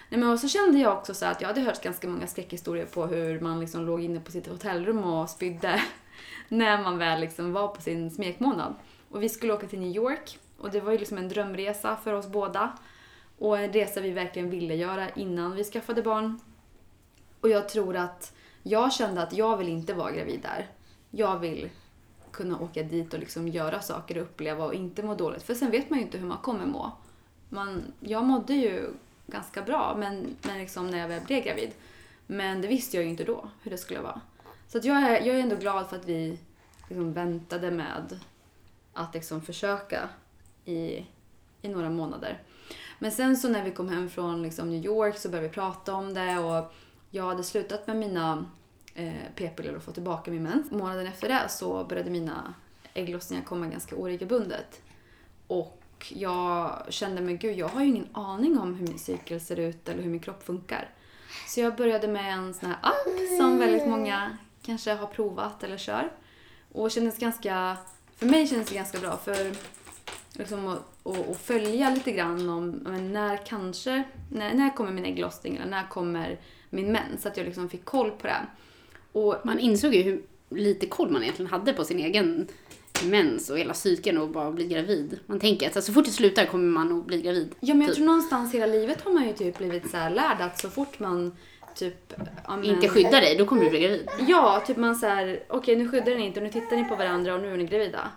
Nej, 0.09 0.21
men 0.21 0.30
och 0.30 0.40
så 0.40 0.49
kände 0.49 0.78
jag 0.78 0.92
också 0.92 1.14
så 1.14 1.26
att 1.26 1.40
jag 1.40 1.49
hade 1.49 1.61
hört 1.61 1.83
ganska 1.83 2.09
många 2.09 2.26
skräckhistorier 2.26 2.87
på 2.87 3.06
hur 3.06 3.40
man 3.40 3.61
liksom 3.61 3.87
låg 3.87 4.04
inne 4.04 4.21
på 4.21 4.33
sitt 4.33 4.47
hotellrum 4.47 5.04
och 5.04 5.30
spydde 5.30 5.83
när 6.49 6.83
man 6.83 6.99
väl 6.99 7.21
liksom 7.21 7.52
var 7.52 7.68
på 7.68 7.83
sin 7.83 8.11
smekmånad. 8.11 8.75
Och 9.10 9.22
vi 9.22 9.28
skulle 9.28 9.52
åka 9.52 9.66
till 9.66 9.80
New 9.80 9.96
York 9.96 10.38
och 10.58 10.70
det 10.70 10.80
var 10.80 10.92
ju 10.92 10.98
liksom 10.98 11.18
en 11.18 11.28
drömresa 11.28 11.96
för 11.96 12.12
oss 12.12 12.26
båda. 12.28 12.78
Och 13.38 13.58
en 13.58 13.72
resa 13.72 14.00
vi 14.00 14.10
verkligen 14.10 14.50
ville 14.50 14.75
göra 14.75 15.10
innan 15.10 15.56
vi 15.56 15.64
skaffade 15.64 16.02
barn. 16.02 16.40
Och 17.40 17.48
jag 17.48 17.68
tror 17.68 17.96
att 17.96 18.32
jag 18.62 18.92
kände 18.92 19.22
att 19.22 19.32
jag 19.32 19.56
vill 19.56 19.68
inte 19.68 19.94
vara 19.94 20.12
gravid 20.12 20.40
där. 20.42 20.70
Jag 21.10 21.38
vill 21.38 21.70
kunna 22.30 22.60
åka 22.60 22.82
dit 22.82 23.14
och 23.14 23.20
liksom 23.20 23.48
göra 23.48 23.80
saker 23.80 24.16
och 24.16 24.22
uppleva 24.22 24.64
och 24.64 24.75
inte 24.75 25.02
må 25.02 25.14
dåligt. 25.14 25.42
För 25.42 25.54
sen 25.54 25.70
vet 25.70 25.90
man 25.90 25.98
ju 25.98 26.04
inte 26.04 26.18
hur 26.18 26.26
man 26.26 26.38
kommer 26.38 26.66
må. 26.66 26.92
Man, 27.48 27.92
jag 28.00 28.25
mådde 28.25 28.54
ju 28.54 28.90
ganska 29.26 29.62
bra 29.62 29.96
men, 29.98 30.36
men 30.42 30.58
liksom 30.58 30.90
när 30.90 30.98
jag 30.98 31.08
väl 31.08 31.22
blev 31.26 31.44
gravid. 31.44 31.70
Men 32.26 32.60
det 32.60 32.68
visste 32.68 32.96
jag 32.96 33.04
ju 33.04 33.10
inte 33.10 33.25
då 33.25 33.48
hur 33.62 33.70
det 33.70 33.78
skulle 33.78 34.00
vara. 34.00 34.20
Så 34.68 34.78
att 34.78 34.84
jag, 34.84 34.96
är, 34.96 35.26
jag 35.26 35.36
är 35.36 35.40
ändå 35.40 35.56
glad 35.56 35.88
för 35.88 35.96
att 35.96 36.04
vi 36.04 36.38
liksom 36.78 37.12
väntade 37.12 37.70
med 37.70 38.20
att 38.97 39.15
liksom 39.15 39.43
försöka 39.43 40.09
i, 40.65 41.07
i 41.62 41.69
några 41.69 41.91
månader. 41.91 42.43
Men 42.99 43.12
sen 43.12 43.37
så 43.37 43.49
när 43.49 43.65
vi 43.65 43.71
kom 43.71 43.88
hem 43.88 44.11
från 44.11 44.43
liksom 44.43 44.71
New 44.71 44.85
York 44.85 45.19
så 45.19 45.29
började 45.29 45.49
vi 45.49 45.55
prata 45.55 45.95
om 45.95 46.15
det 46.15 46.38
och 46.38 46.75
jag 47.11 47.26
hade 47.26 47.45
slutat 47.45 47.87
med 47.87 47.97
mina 47.97 48.47
eh, 48.95 49.12
p-piller 49.35 49.76
och 49.76 49.83
fått 49.83 49.95
tillbaka 49.95 50.31
min 50.31 50.43
mens. 50.43 50.71
Månaden 50.71 51.07
efter 51.07 51.29
det 51.29 51.49
så 51.49 51.85
började 51.85 52.11
mina 52.11 52.55
ägglossningar 52.95 53.45
komma 53.45 53.67
ganska 53.67 53.97
oregelbundet. 53.97 54.83
Och 55.47 55.83
jag 56.09 56.83
kände, 56.88 57.23
men 57.23 57.38
gud, 57.38 57.59
jag 57.59 57.69
har 57.69 57.81
ju 57.81 57.87
ingen 57.87 58.09
aning 58.12 58.59
om 58.59 58.75
hur 58.75 58.87
min 58.87 58.99
cykel 58.99 59.41
ser 59.41 59.59
ut 59.59 59.88
eller 59.88 60.03
hur 60.03 60.11
min 60.11 60.21
kropp 60.21 60.43
funkar. 60.43 60.91
Så 61.49 61.61
jag 61.61 61.76
började 61.76 62.09
med 62.09 62.35
en 62.35 62.55
sån 62.55 62.69
här 62.69 62.79
app 62.83 63.38
som 63.38 63.59
väldigt 63.59 63.88
många 63.88 64.38
kanske 64.62 64.93
har 64.93 65.07
provat 65.07 65.62
eller 65.62 65.76
kör. 65.76 66.12
Och 66.73 66.91
kändes 66.91 67.19
ganska, 67.19 67.76
för 68.16 68.26
mig 68.26 68.46
kändes 68.46 68.68
det 68.68 68.75
ganska 68.75 68.99
bra 68.99 69.16
för 69.16 69.52
liksom 70.32 70.68
att, 70.68 71.06
att, 71.06 71.30
att 71.30 71.40
följa 71.40 71.90
lite 71.90 72.12
grann 72.12 72.49
om 72.49 72.70
men 72.70 73.12
när 73.12 73.37
kanske, 73.46 74.02
när, 74.32 74.54
när 74.54 74.76
kommer 74.76 74.92
min 74.92 75.04
ägglossning 75.04 75.56
eller 75.56 75.70
när 75.70 75.88
kommer 75.88 76.40
min 76.70 76.92
mens? 76.92 77.23
Så 77.23 77.28
att 77.28 77.37
jag 77.37 77.46
liksom 77.46 77.68
fick 77.68 77.85
koll 77.85 78.11
på 78.11 78.26
det. 78.26 78.46
Och 79.12 79.37
Man 79.44 79.58
insåg 79.58 79.94
ju 79.94 80.02
hur 80.02 80.23
lite 80.49 80.87
koll 80.87 81.11
man 81.11 81.23
egentligen 81.23 81.50
hade 81.50 81.73
på 81.73 81.85
sin 81.85 81.99
egen 81.99 82.49
mens 83.04 83.50
och 83.50 83.58
hela 83.58 83.75
cykeln 83.75 84.18
och 84.18 84.28
bara 84.28 84.52
bli 84.52 84.66
gravid. 84.66 85.18
Man 85.26 85.40
tänker 85.40 85.68
att 85.78 85.85
så 85.85 85.92
fort 85.92 86.04
det 86.04 86.11
slutar 86.11 86.46
kommer 86.46 86.68
man 86.68 86.99
att 86.99 87.06
bli 87.06 87.23
gravid. 87.23 87.54
Ja, 87.61 87.75
men 87.75 87.80
jag 87.80 87.88
typ. 87.88 87.96
tror 87.96 88.06
någonstans 88.06 88.54
hela 88.54 88.66
livet 88.66 89.00
har 89.00 89.12
man 89.12 89.26
ju 89.26 89.32
typ 89.32 89.58
blivit 89.58 89.90
så 89.90 89.96
här 89.96 90.11
lärd 90.11 90.40
att 90.40 90.61
så 90.61 90.70
fort 90.70 90.99
man 90.99 91.37
typ... 91.76 92.12
ja, 92.47 92.56
men- 92.56 92.64
Inte 92.64 92.88
skyddar 92.88 93.21
dig, 93.21 93.37
då 93.37 93.47
kommer 93.47 93.64
du 93.64 93.71
bli 93.71 93.80
gravid. 93.80 94.09
Ja, 94.28 94.62
typ 94.66 94.76
man 94.76 94.97
så 94.97 95.06
här, 95.06 95.42
okej 95.49 95.76
nu 95.76 95.88
skyddar 95.88 96.14
ni 96.14 96.26
inte 96.26 96.40
och 96.40 96.45
nu 96.45 96.50
tittar 96.52 96.76
ni 96.76 96.85
på 96.85 96.97
varandra 96.97 97.35
och 97.35 97.40
nu 97.40 97.52
är 97.52 97.56
ni 97.56 97.64
gravida. 97.64 98.11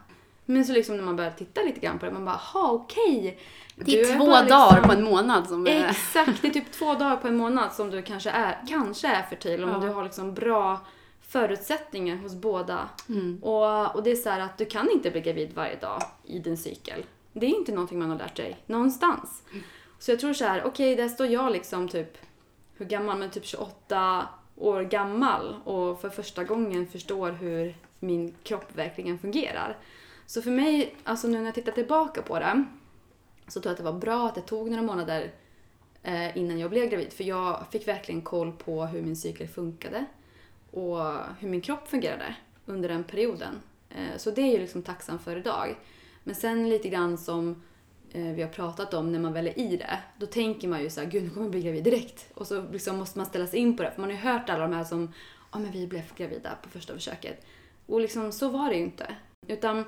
Men 0.45 0.65
så 0.65 0.73
liksom 0.73 0.97
när 0.97 1.03
man 1.03 1.15
börjar 1.15 1.31
titta 1.31 1.61
lite 1.61 1.79
grann 1.79 1.99
på 1.99 2.05
det, 2.05 2.11
man 2.11 2.25
bara, 2.25 2.35
ha 2.35 2.71
okej. 2.71 3.39
Det 3.75 3.83
Du 3.85 3.99
är 4.01 4.17
två 4.17 4.25
bara 4.25 4.43
dagar 4.43 4.71
liksom- 4.71 4.89
på 4.89 4.91
en 4.97 5.03
månad 5.03 5.47
som 5.47 5.67
är... 5.67 5.89
Exakt, 5.89 6.41
det 6.41 6.47
är 6.47 6.51
typ 6.51 6.71
två 6.71 6.93
dagar 6.93 7.15
på 7.15 7.27
en 7.27 7.37
månad 7.37 7.73
som 7.73 7.89
du 7.89 8.01
kanske 8.01 8.29
är, 8.29 8.57
kanske 8.69 9.07
är 9.07 9.23
fertil 9.23 9.63
om 9.63 9.69
Ja. 9.69 9.77
du 9.77 9.87
har 9.87 10.03
liksom 10.03 10.33
bra 10.33 10.79
förutsättningar 11.21 12.15
hos 12.15 12.35
båda. 12.35 12.89
Mm. 13.09 13.39
Och, 13.43 13.95
och 13.95 14.03
det 14.03 14.11
är 14.11 14.15
så 14.15 14.29
här 14.29 14.39
att 14.39 14.57
du 14.57 14.65
kan 14.65 14.91
inte 14.91 15.11
bli 15.11 15.21
gravid 15.21 15.51
varje 15.55 15.75
dag 15.75 16.01
i 16.25 16.39
din 16.39 16.57
cykel. 16.57 17.05
Det 17.33 17.45
är 17.45 17.49
inte 17.49 17.71
någonting 17.71 17.99
man 17.99 18.09
har 18.09 18.17
lärt 18.17 18.37
sig 18.37 18.57
någonstans. 18.65 19.43
Så 19.99 20.11
jag 20.11 20.19
tror 20.19 20.33
så 20.33 20.45
här, 20.45 20.63
okej 20.65 20.95
där 20.95 21.07
står 21.09 21.27
jag 21.27 21.51
liksom 21.51 21.87
typ, 21.87 22.17
hur 22.79 22.85
gammal? 22.85 23.17
Men 23.17 23.29
typ 23.29 23.45
28 23.45 24.27
år 24.55 24.81
gammal 24.81 25.55
och 25.63 26.01
för 26.01 26.09
första 26.09 26.43
gången 26.43 26.87
förstår 26.87 27.31
hur 27.31 27.75
min 27.99 28.35
kropp 28.43 28.75
verkligen 28.75 29.19
fungerar. 29.19 29.77
Så 30.25 30.41
för 30.41 30.51
mig, 30.51 30.95
alltså 31.03 31.27
nu 31.27 31.37
när 31.37 31.45
jag 31.45 31.55
tittar 31.55 31.71
tillbaka 31.71 32.21
på 32.21 32.39
det, 32.39 32.65
så 33.47 33.61
tror 33.61 33.69
jag 33.69 33.71
att 33.71 33.77
det 33.77 33.91
var 33.91 33.99
bra 33.99 34.27
att 34.27 34.35
det 34.35 34.41
tog 34.41 34.69
några 34.69 34.83
månader 34.83 35.31
eh, 36.03 36.37
innan 36.37 36.59
jag 36.59 36.69
blev 36.69 36.89
gravid. 36.89 37.13
För 37.13 37.23
jag 37.23 37.65
fick 37.71 37.87
verkligen 37.87 38.21
koll 38.21 38.51
på 38.51 38.85
hur 38.85 39.01
min 39.01 39.15
cykel 39.15 39.47
funkade 39.47 40.05
och 40.71 40.99
hur 41.39 41.49
min 41.49 41.61
kropp 41.61 41.87
fungerade 41.87 42.35
under 42.65 42.89
den 42.89 43.03
perioden. 43.03 43.61
Eh, 43.89 44.17
så 44.17 44.31
det 44.31 44.41
är 44.41 44.51
jag 44.51 44.59
liksom 44.59 44.83
tacksam 44.83 45.19
för 45.19 45.35
idag. 45.35 45.75
Men 46.23 46.35
sen 46.35 46.69
lite 46.69 46.89
grann 46.89 47.17
som 47.17 47.61
Eh, 48.11 48.33
vi 48.33 48.41
har 48.41 48.49
pratat 48.49 48.93
om 48.93 49.11
när 49.11 49.19
man 49.19 49.33
väl 49.33 49.47
är 49.47 49.59
i 49.59 49.77
det, 49.77 49.99
då 50.17 50.25
tänker 50.25 50.67
man 50.67 50.83
ju 50.83 50.89
så 50.89 51.01
här, 51.01 51.07
gud 51.07 51.23
nu 51.23 51.29
kommer 51.29 51.45
jag 51.45 51.51
bli 51.51 51.61
gravid 51.61 51.83
direkt. 51.83 52.29
Och 52.33 52.47
så 52.47 52.63
liksom 52.71 52.97
måste 52.97 53.17
man 53.17 53.25
ställa 53.25 53.47
sig 53.47 53.59
in 53.59 53.77
på 53.77 53.83
det, 53.83 53.91
för 53.91 54.01
man 54.01 54.09
har 54.09 54.17
ju 54.17 54.23
hört 54.23 54.49
alla 54.49 54.67
de 54.67 54.73
här 54.73 54.83
som, 54.83 55.13
ja 55.51 55.59
men 55.59 55.71
vi 55.71 55.87
blev 55.87 56.03
gravida 56.17 56.49
på 56.63 56.69
första 56.69 56.93
försöket. 56.93 57.45
Och 57.85 58.01
liksom 58.01 58.31
så 58.31 58.49
var 58.49 58.69
det 58.69 58.75
ju 58.75 58.83
inte. 58.83 59.15
Utan 59.47 59.85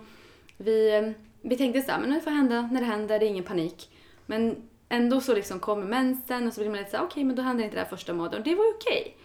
vi, 0.58 0.96
eh, 0.96 1.12
vi 1.42 1.58
tänkte 1.58 1.82
så 1.82 1.92
här, 1.92 2.00
men 2.00 2.10
det 2.10 2.22
får 2.22 2.32
hända 2.32 2.70
när 2.72 2.82
det 2.82 2.88
händer, 2.88 3.20
det 3.20 3.26
är 3.26 3.30
ingen 3.30 3.44
panik. 3.44 3.90
Men 4.26 4.70
ändå 4.90 5.22
så 5.22 5.36
liksom 5.36 5.60
kommer 5.60 5.86
mensen 5.86 6.48
och 6.48 6.54
så 6.54 6.62
blir 6.62 6.70
man 6.70 6.80
lite 6.80 6.92
så 6.92 6.98
okej 6.98 7.08
okej 7.08 7.24
men 7.24 7.36
då 7.36 7.42
händer 7.42 7.64
inte 7.64 7.76
det 7.76 7.82
här 7.82 7.90
första 7.90 8.14
månaden 8.14 8.40
och 8.40 8.46
det 8.46 8.56
var 8.56 8.66
ju 8.66 8.72
okej. 8.72 9.18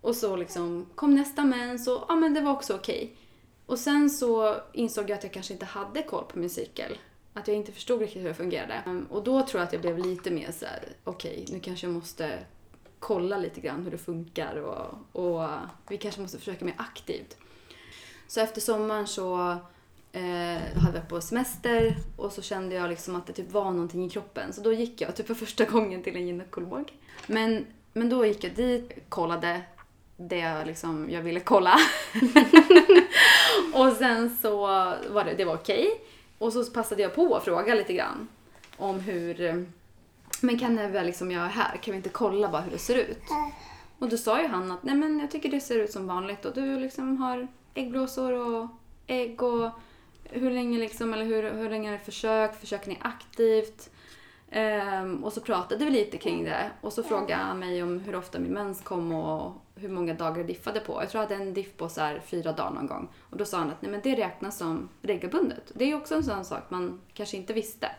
Och 0.00 0.16
så 0.16 0.36
liksom 0.36 0.86
kom 0.94 1.14
nästa 1.14 1.44
mens 1.44 1.88
och 1.88 2.04
ja 2.08 2.14
men 2.14 2.34
det 2.34 2.40
var 2.40 2.52
också 2.52 2.74
okej. 2.74 3.16
Och 3.66 3.78
sen 3.78 4.10
så 4.10 4.56
insåg 4.72 5.10
jag 5.10 5.16
att 5.16 5.22
jag 5.22 5.32
kanske 5.32 5.52
inte 5.52 5.66
hade 5.66 6.02
koll 6.02 6.24
på 6.24 6.38
min 6.38 6.50
cykel. 6.50 6.98
Att 7.34 7.48
jag 7.48 7.56
inte 7.56 7.72
förstod 7.72 8.00
riktigt 8.00 8.22
hur 8.22 8.28
det 8.28 8.34
fungerade. 8.34 8.74
Ehm, 8.74 9.06
och 9.10 9.24
då 9.24 9.46
tror 9.46 9.60
jag 9.60 9.66
att 9.66 9.72
jag 9.72 9.82
blev 9.82 9.98
lite 9.98 10.30
mer 10.30 10.52
så 10.52 10.66
här: 10.66 10.88
okej 11.04 11.46
nu 11.48 11.60
kanske 11.60 11.86
jag 11.86 11.94
måste 11.94 12.38
kolla 12.98 13.38
lite 13.38 13.60
grann 13.60 13.82
hur 13.84 13.90
det 13.90 13.98
funkar 13.98 14.56
och, 14.56 15.22
och 15.22 15.48
vi 15.88 15.98
kanske 15.98 16.20
måste 16.20 16.38
försöka 16.38 16.64
mer 16.64 16.74
aktivt. 16.78 17.36
Så 18.28 18.40
efter 18.40 18.60
sommaren 18.60 19.06
så 19.06 19.56
eh, 20.12 20.82
hade 20.82 20.98
jag 20.98 21.08
på 21.08 21.20
semester 21.20 21.96
och 22.16 22.32
så 22.32 22.42
kände 22.42 22.74
jag 22.74 22.90
liksom 22.90 23.16
att 23.16 23.26
det 23.26 23.32
typ 23.32 23.52
var 23.52 23.70
någonting 23.70 24.04
i 24.04 24.10
kroppen. 24.10 24.52
Så 24.52 24.60
då 24.60 24.72
gick 24.72 25.00
jag 25.00 25.16
typ 25.16 25.26
för 25.26 25.34
första 25.34 25.64
gången 25.74 26.02
till 26.02 26.16
en 26.16 26.26
gynekolog. 26.26 26.92
Men, 27.26 27.66
men 27.92 28.08
då 28.08 28.26
gick 28.26 28.44
jag 28.44 28.54
dit, 28.54 28.92
kollade 29.08 29.62
det 30.16 30.38
jag 30.38 30.66
liksom 30.66 31.10
jag 31.10 31.22
ville 31.22 31.40
kolla. 31.40 31.78
och 33.74 33.92
sen 33.92 34.36
så 34.42 34.56
var 35.10 35.24
det, 35.24 35.34
det 35.34 35.44
var 35.44 35.54
okej. 35.54 36.00
Och 36.38 36.52
så 36.52 36.64
passade 36.64 37.02
jag 37.02 37.14
på 37.14 37.36
att 37.36 37.44
fråga 37.44 37.74
lite 37.74 37.92
grann 37.92 38.28
om 38.76 39.00
hur 39.00 39.40
eh, 39.40 39.54
men 40.40 40.58
kan 40.58 40.76
det 40.76 40.88
väl 40.88 41.06
liksom 41.06 41.30
jag 41.30 41.44
är 41.44 41.48
här, 41.48 41.76
kan 41.76 41.92
vi 41.92 41.96
inte 41.96 42.08
kolla 42.08 42.48
bara 42.48 42.62
hur 42.62 42.70
det 42.70 42.78
ser 42.78 42.94
ut? 42.94 43.22
Och 43.98 44.08
då 44.08 44.16
sa 44.16 44.42
ju 44.42 44.48
han 44.48 44.70
att 44.70 44.82
nej 44.82 44.94
men 44.94 45.20
jag 45.20 45.30
tycker 45.30 45.48
det 45.48 45.60
ser 45.60 45.78
ut 45.78 45.92
som 45.92 46.06
vanligt 46.06 46.44
och 46.44 46.54
du 46.54 46.78
liksom 46.78 47.16
har 47.16 47.48
äggblåsor 47.74 48.32
och 48.32 48.68
ägg 49.06 49.42
och 49.42 49.70
hur 50.24 50.50
länge 50.50 50.78
liksom, 50.78 51.14
eller 51.14 51.24
hur, 51.24 51.50
hur 51.50 51.70
länge 51.70 51.88
har 51.90 51.98
ni 51.98 52.04
försökt, 52.04 52.60
försöker 52.60 52.88
ni 52.88 52.98
aktivt? 53.02 53.90
Ehm, 54.56 55.24
och 55.24 55.32
så 55.32 55.40
pratade 55.40 55.84
vi 55.84 55.90
lite 55.90 56.18
kring 56.18 56.44
det 56.44 56.70
och 56.80 56.92
så 56.92 57.02
frågade 57.02 57.42
han 57.42 57.58
mig 57.58 57.82
om 57.82 58.00
hur 58.00 58.16
ofta 58.16 58.38
min 58.38 58.52
mens 58.52 58.80
kom 58.80 59.12
och 59.12 59.52
hur 59.74 59.88
många 59.88 60.14
dagar 60.14 60.36
det 60.36 60.44
diffade 60.44 60.80
på. 60.80 61.02
Jag 61.02 61.10
tror 61.10 61.22
jag 61.22 61.30
hade 61.30 61.42
en 61.42 61.54
diff 61.54 61.76
på 61.76 61.88
så 61.88 62.00
här 62.00 62.22
fyra 62.26 62.52
dagar 62.52 62.70
någon 62.70 62.86
gång. 62.86 63.08
Och 63.30 63.36
då 63.36 63.44
sa 63.44 63.58
han 63.58 63.70
att 63.70 63.82
nej 63.82 63.90
men 63.90 64.00
det 64.02 64.14
räknas 64.14 64.58
som 64.58 64.88
regelbundet. 65.02 65.72
Det 65.74 65.84
är 65.84 65.96
också 65.96 66.14
en 66.14 66.24
sån 66.24 66.44
sak 66.44 66.62
man 66.68 67.00
kanske 67.14 67.36
inte 67.36 67.52
visste. 67.52 67.90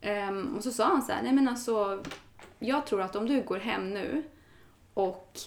Ehm, 0.00 0.56
och 0.56 0.62
så 0.62 0.70
sa 0.70 0.84
han 0.84 1.02
så 1.02 1.12
här, 1.12 1.22
nej 1.22 1.32
men 1.32 1.48
alltså 1.48 2.02
jag 2.58 2.86
tror 2.86 3.02
att 3.02 3.16
om 3.16 3.26
du 3.26 3.42
går 3.42 3.58
hem 3.58 3.90
nu 3.90 4.22
och 4.94 5.38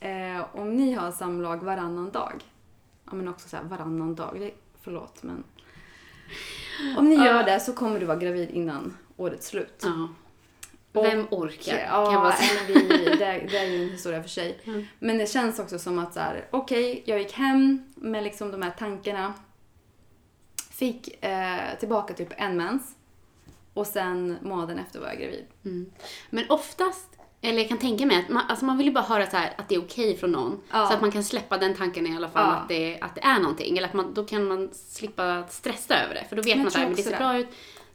eh, 0.00 0.44
om 0.52 0.76
ni 0.76 0.92
har 0.92 1.12
samlag 1.12 1.56
varannan 1.56 2.10
dag, 2.10 2.44
ja 3.04 3.12
men 3.14 3.28
också 3.28 3.48
så 3.48 3.56
här 3.56 3.64
varannan 3.64 4.14
dag, 4.14 4.36
det, 4.40 4.50
förlåt 4.80 5.22
men 5.22 5.44
om 6.98 7.08
ni 7.08 7.14
gör 7.14 7.44
det 7.44 7.60
så 7.60 7.72
kommer 7.72 8.00
du 8.00 8.06
vara 8.06 8.18
gravid 8.18 8.50
innan 8.50 8.96
årets 9.20 9.46
slut. 9.46 9.82
Ja. 9.82 10.08
Vem 10.92 11.26
orkar? 11.30 11.78
Ja, 11.78 12.10
kan 12.12 12.22
men 12.22 12.66
vi, 12.66 13.04
det, 13.04 13.46
det 13.50 13.58
är 13.58 13.66
ju 13.66 13.82
en 13.84 13.90
historia 13.90 14.22
för 14.22 14.28
sig. 14.28 14.60
Mm. 14.64 14.86
Men 14.98 15.18
det 15.18 15.30
känns 15.30 15.58
också 15.58 15.78
som 15.78 15.98
att 15.98 16.14
så 16.14 16.20
här, 16.20 16.48
okej, 16.50 17.02
jag 17.06 17.18
gick 17.18 17.32
hem 17.32 17.82
med 17.94 18.24
liksom 18.24 18.50
de 18.50 18.62
här 18.62 18.70
tankarna. 18.70 19.34
Fick 20.70 21.24
eh, 21.24 21.78
tillbaka 21.78 22.14
typ 22.14 22.28
en 22.36 22.56
mens. 22.56 22.94
Och 23.74 23.86
sen 23.86 24.36
månaden 24.42 24.78
efter 24.78 25.00
var 25.00 25.06
jag 25.06 25.18
gravid. 25.18 25.46
Mm. 25.64 25.90
Men 26.30 26.44
oftast 26.48 27.06
Eller 27.42 27.58
jag 27.58 27.68
kan 27.68 27.78
tänka 27.78 28.06
mig 28.06 28.18
att 28.18 28.28
man, 28.28 28.42
alltså 28.48 28.64
man 28.64 28.76
vill 28.78 28.86
ju 28.86 28.92
bara 28.92 29.04
höra 29.04 29.30
så 29.30 29.36
här, 29.36 29.54
att 29.58 29.68
det 29.68 29.74
är 29.74 29.80
okej 29.80 30.16
från 30.16 30.32
någon. 30.32 30.60
Ja. 30.70 30.86
Så 30.86 30.94
att 30.94 31.00
man 31.00 31.10
kan 31.10 31.24
släppa 31.24 31.58
den 31.58 31.74
tanken 31.74 32.06
i 32.06 32.16
alla 32.16 32.28
fall 32.28 32.48
Ja. 32.48 32.56
att, 32.56 32.68
det, 32.68 32.98
att 33.00 33.14
det 33.14 33.20
är 33.20 33.38
någonting. 33.38 33.78
Eller 33.78 33.88
att 33.88 33.94
man, 33.94 34.14
då 34.14 34.24
kan 34.24 34.48
man 34.48 34.70
slippa 34.72 35.44
stressa 35.48 35.94
över 36.04 36.14
det. 36.14 36.24
För 36.28 36.36
då 36.36 36.42
vet 36.42 36.48
Jag 36.48 36.58
man 36.58 36.72
men 36.74 36.94
det 36.94 37.02
ser 37.02 37.18
bra 37.18 37.38
ut. 37.38 37.48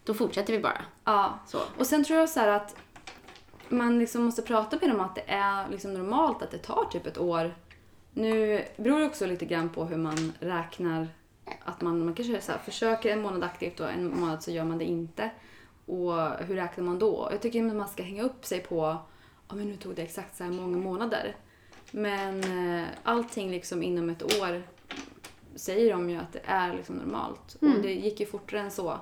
Då 0.05 0.13
fortsätter 0.13 0.53
vi 0.53 0.59
bara. 0.59 0.81
Ja. 1.03 1.39
Så. 1.47 1.59
Och 1.77 1.87
sen 1.87 2.03
tror 2.03 2.19
jag 2.19 2.29
så 2.29 2.39
här 2.39 2.47
att 2.47 2.75
man 3.69 3.99
liksom 3.99 4.23
måste 4.23 4.41
prata 4.41 4.77
med 4.81 4.89
dem 4.89 4.99
att 4.99 5.15
det 5.15 5.23
är 5.27 5.69
liksom 5.69 5.93
normalt 5.93 6.41
att 6.41 6.51
det 6.51 6.57
tar 6.57 6.85
typ 6.91 7.07
ett 7.07 7.17
år. 7.17 7.55
Nu 8.13 8.65
beror 8.77 8.99
det 8.99 9.05
också 9.05 9.25
lite 9.25 9.45
grann 9.45 9.69
på 9.69 9.85
hur 9.85 9.97
man 9.97 10.33
räknar. 10.39 11.07
Att 11.65 11.81
man, 11.81 12.05
man 12.05 12.13
kanske 12.13 12.41
så 12.41 12.51
här, 12.51 12.59
försöker 12.59 13.13
en 13.13 13.21
månad 13.21 13.43
aktivt 13.43 13.79
och 13.79 13.89
en 13.89 14.19
månad 14.19 14.43
så 14.43 14.51
gör 14.51 14.63
man 14.63 14.77
det 14.77 14.85
inte. 14.85 15.29
Och 15.85 16.13
hur 16.45 16.55
räknar 16.55 16.83
man 16.83 16.99
då? 16.99 17.27
Jag 17.31 17.41
tycker 17.41 17.59
inte 17.59 17.71
att 17.71 17.77
man 17.77 17.87
ska 17.87 18.03
hänga 18.03 18.23
upp 18.23 18.45
sig 18.45 18.59
på 18.59 18.97
ja 19.47 19.55
men 19.55 19.67
nu 19.69 19.75
tog 19.75 19.95
det 19.95 20.01
exakt 20.01 20.37
så 20.37 20.43
här 20.43 20.51
många 20.51 20.77
månader. 20.77 21.35
Men 21.91 22.43
eh, 22.79 22.87
allting 23.03 23.51
liksom 23.51 23.83
inom 23.83 24.09
ett 24.09 24.23
år 24.41 24.63
säger 25.55 25.91
de 25.91 26.09
ju 26.09 26.17
att 26.17 26.33
det 26.33 26.41
är 26.45 26.73
liksom 26.73 26.95
normalt. 26.95 27.57
Mm. 27.61 27.75
Och 27.75 27.81
det 27.81 27.93
gick 27.93 28.19
ju 28.19 28.25
fortare 28.25 28.59
än 28.59 28.71
så. 28.71 28.99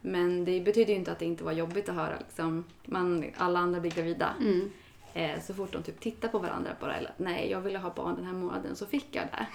Men 0.00 0.44
det 0.44 0.60
betyder 0.60 0.92
ju 0.92 0.98
inte 0.98 1.12
att 1.12 1.18
det 1.18 1.24
inte 1.24 1.44
var 1.44 1.52
jobbigt 1.52 1.88
att 1.88 1.94
höra. 1.94 2.18
Liksom. 2.18 2.64
Man, 2.84 3.24
alla 3.36 3.58
andra 3.58 3.80
blir 3.80 3.90
gravida. 3.90 4.34
Mm. 4.40 4.70
Eh, 5.14 5.40
så 5.42 5.54
fort 5.54 5.72
de 5.72 5.82
typ 5.82 6.00
tittar 6.00 6.28
på 6.28 6.38
varandra 6.38 6.70
bara, 6.80 6.94
eller 6.94 7.12
nej 7.16 7.50
jag 7.50 7.60
ville 7.60 7.78
ha 7.78 7.94
barn 7.94 8.16
den 8.16 8.26
här 8.26 8.34
månaden 8.34 8.76
så 8.76 8.86
fick 8.86 9.16
jag 9.16 9.24
det. 9.24 9.46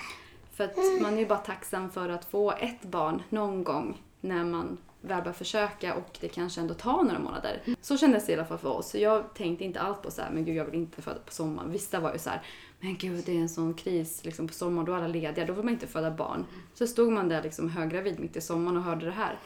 För 0.52 0.64
att 0.64 1.02
man 1.02 1.14
är 1.14 1.20
ju 1.20 1.26
bara 1.26 1.40
tacksam 1.40 1.92
för 1.92 2.10
att 2.10 2.26
få 2.26 2.52
ett 2.52 2.82
barn 2.82 3.24
någon 3.30 3.64
gång 3.64 4.02
när 4.22 4.44
man 4.44 4.78
väl 5.02 5.22
börjar 5.22 5.34
försöka 5.34 5.96
och 5.96 6.18
det 6.22 6.28
kanske 6.28 6.62
ändå 6.62 6.74
tar 6.74 7.04
några 7.04 7.20
månader. 7.20 7.62
Så 7.82 7.98
kändes 7.98 8.26
det 8.26 8.32
i 8.32 8.36
alla 8.36 8.46
fall 8.46 8.58
för 8.58 8.70
oss. 8.70 8.90
Så 8.90 8.98
jag 8.98 9.34
tänkte 9.34 9.66
inte 9.66 9.82
alls 9.82 10.02
på 10.02 10.12
så 10.12 10.22
här, 10.22 10.32
men 10.32 10.46
gud 10.46 10.56
jag 10.56 10.66
vill 10.66 10.76
inte 10.76 11.02
föda 11.02 11.20
på 11.20 11.32
sommaren. 11.32 11.72
Vissa 11.72 12.00
var 12.00 12.14
ju 12.14 12.20
så 12.20 12.30
här, 12.30 12.42
men 12.80 12.98
gud 12.98 13.24
det 13.26 13.32
är 13.32 13.42
en 13.42 13.50
sån 13.50 13.74
kris 13.74 14.26
liksom 14.26 14.48
på 14.48 14.54
sommaren, 14.54 14.86
då 14.86 14.92
är 14.92 14.98
alla 14.98 15.08
lediga, 15.08 15.46
då 15.46 15.54
vill 15.54 15.64
man 15.64 15.74
inte 15.74 15.88
föda 15.88 16.12
barn. 16.12 16.46
Så 16.74 16.88
stod 16.88 17.12
man 17.12 17.30
där 17.30 17.44
liksom 17.44 17.70
höggravid 17.70 18.20
mitt 18.20 18.36
i 18.36 18.42
sommaren 18.42 18.78
och 18.78 18.84
hörde 18.84 19.06
det 19.06 19.12
här. 19.12 19.40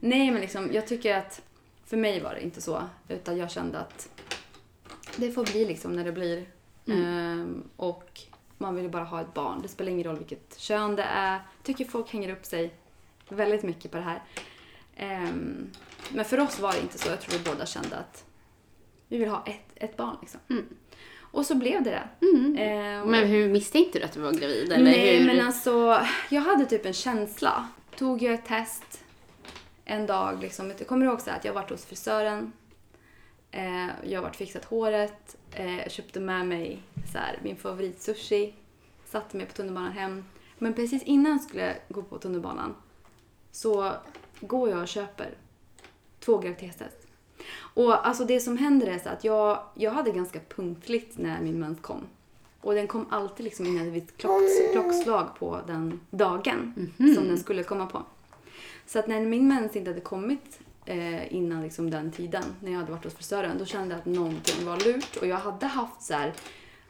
Nej 0.00 0.30
men 0.30 0.40
liksom, 0.40 0.72
jag 0.72 0.86
tycker 0.86 1.16
att 1.16 1.42
för 1.86 1.96
mig 1.96 2.20
var 2.20 2.34
det 2.34 2.40
inte 2.40 2.60
så. 2.60 2.82
Utan 3.08 3.36
jag 3.36 3.50
kände 3.50 3.78
att 3.78 4.08
det 5.16 5.32
får 5.32 5.44
bli 5.44 5.64
liksom 5.64 5.92
när 5.92 6.04
det 6.04 6.12
blir. 6.12 6.46
Ehm, 6.86 7.64
och 7.76 8.20
man 8.58 8.74
vill 8.74 8.84
ju 8.84 8.90
bara 8.90 9.04
ha 9.04 9.20
ett 9.20 9.34
barn. 9.34 9.62
Det 9.62 9.68
spelar 9.68 9.90
ingen 9.90 10.04
roll 10.04 10.18
vilket 10.18 10.58
kön 10.58 10.96
det 10.96 11.02
är. 11.02 11.32
Jag 11.32 11.62
tycker 11.62 11.84
folk 11.84 12.12
hänger 12.12 12.32
upp 12.32 12.44
sig 12.44 12.74
väldigt 13.28 13.62
mycket 13.62 13.90
på 13.90 13.96
det 13.96 14.02
här. 14.02 14.22
Ehm, 14.96 15.70
men 16.10 16.24
för 16.24 16.40
oss 16.40 16.60
var 16.60 16.72
det 16.72 16.80
inte 16.80 16.98
så. 16.98 17.08
Jag 17.08 17.20
tror 17.20 17.38
vi 17.38 17.44
båda 17.44 17.66
kände 17.66 17.96
att 17.96 18.24
vi 19.08 19.18
vill 19.18 19.28
ha 19.28 19.44
ett, 19.46 19.72
ett 19.74 19.96
barn. 19.96 20.16
Liksom. 20.20 20.40
Mm. 20.50 20.64
Och 21.18 21.46
så 21.46 21.54
blev 21.54 21.82
det 21.82 21.90
det. 21.90 22.26
Mm. 22.26 22.56
Ehm, 22.58 23.10
Men 23.10 23.26
hur 23.28 23.48
misstänkte 23.48 23.98
du 23.98 24.04
att 24.04 24.12
du 24.12 24.20
var 24.20 24.32
gravid? 24.32 24.72
Eller 24.72 24.84
Nej, 24.84 25.18
hur? 25.18 25.26
men 25.26 25.46
alltså 25.46 26.00
jag 26.30 26.40
hade 26.42 26.66
typ 26.66 26.86
en 26.86 26.92
känsla. 26.92 27.68
Tog 27.96 28.22
jag 28.22 28.34
ett 28.34 28.46
test 28.46 29.04
en 29.88 30.06
dag, 30.06 30.40
liksom, 30.40 30.68
jag 30.78 30.86
kommer 30.86 31.06
ihåg 31.06 31.20
så 31.20 31.30
att 31.30 31.44
jag 31.44 31.52
varit 31.52 31.70
hos 31.70 31.84
frisören. 31.84 32.52
Eh, 33.50 33.88
jag 34.04 34.22
varit 34.22 34.36
fixat 34.36 34.64
håret, 34.64 35.36
eh, 35.52 35.88
köpte 35.88 36.20
med 36.20 36.46
mig 36.46 36.82
så 37.12 37.18
här, 37.18 37.38
min 37.42 37.56
favoritsushi, 37.56 38.54
satte 39.04 39.36
mig 39.36 39.46
på 39.46 39.52
tunnelbanan 39.52 39.92
hem. 39.92 40.24
Men 40.58 40.74
precis 40.74 41.02
innan 41.02 41.32
jag 41.32 41.40
skulle 41.40 41.76
gå 41.88 42.02
på 42.02 42.18
tunnelbanan 42.18 42.74
så 43.52 43.92
går 44.40 44.70
jag 44.70 44.82
och 44.82 44.88
köper 44.88 45.34
två 46.20 46.38
graviditetstest. 46.38 47.06
Och 47.58 48.06
alltså 48.06 48.24
det 48.24 48.40
som 48.40 48.58
händer 48.58 48.86
är 48.86 48.98
så 48.98 49.08
att 49.08 49.24
jag, 49.24 49.62
jag 49.74 49.90
hade 49.90 50.10
ganska 50.10 50.40
punktligt 50.48 51.18
när 51.18 51.40
min 51.40 51.60
mens 51.60 51.80
kom. 51.80 52.06
Och 52.60 52.74
den 52.74 52.86
kom 52.86 53.06
alltid 53.10 53.44
liksom 53.44 53.66
innan 53.66 53.86
ett 53.86 53.92
visst 53.92 54.16
klocks, 54.16 54.72
klockslag 54.72 55.28
på 55.38 55.60
den 55.66 56.00
dagen 56.10 56.92
som 56.96 57.28
den 57.28 57.38
skulle 57.38 57.62
komma 57.62 57.86
på. 57.86 58.02
Så 58.86 58.98
att 58.98 59.06
när 59.06 59.20
min 59.20 59.48
mens 59.48 59.76
inte 59.76 59.90
hade 59.90 60.00
kommit 60.00 60.60
eh, 60.84 61.34
innan 61.34 61.62
liksom 61.62 61.90
den 61.90 62.12
tiden, 62.12 62.44
när 62.60 62.72
jag 62.72 62.78
hade 62.78 62.92
varit 62.92 63.04
hos 63.04 63.14
frisören, 63.14 63.58
då 63.58 63.64
kände 63.64 63.94
jag 63.94 63.98
att 63.98 64.06
någonting 64.06 64.66
var 64.66 64.76
lurt. 64.76 65.16
Och 65.20 65.26
jag 65.26 65.36
hade 65.36 65.66
haft 65.66 66.02
så 66.02 66.14
här, 66.14 66.32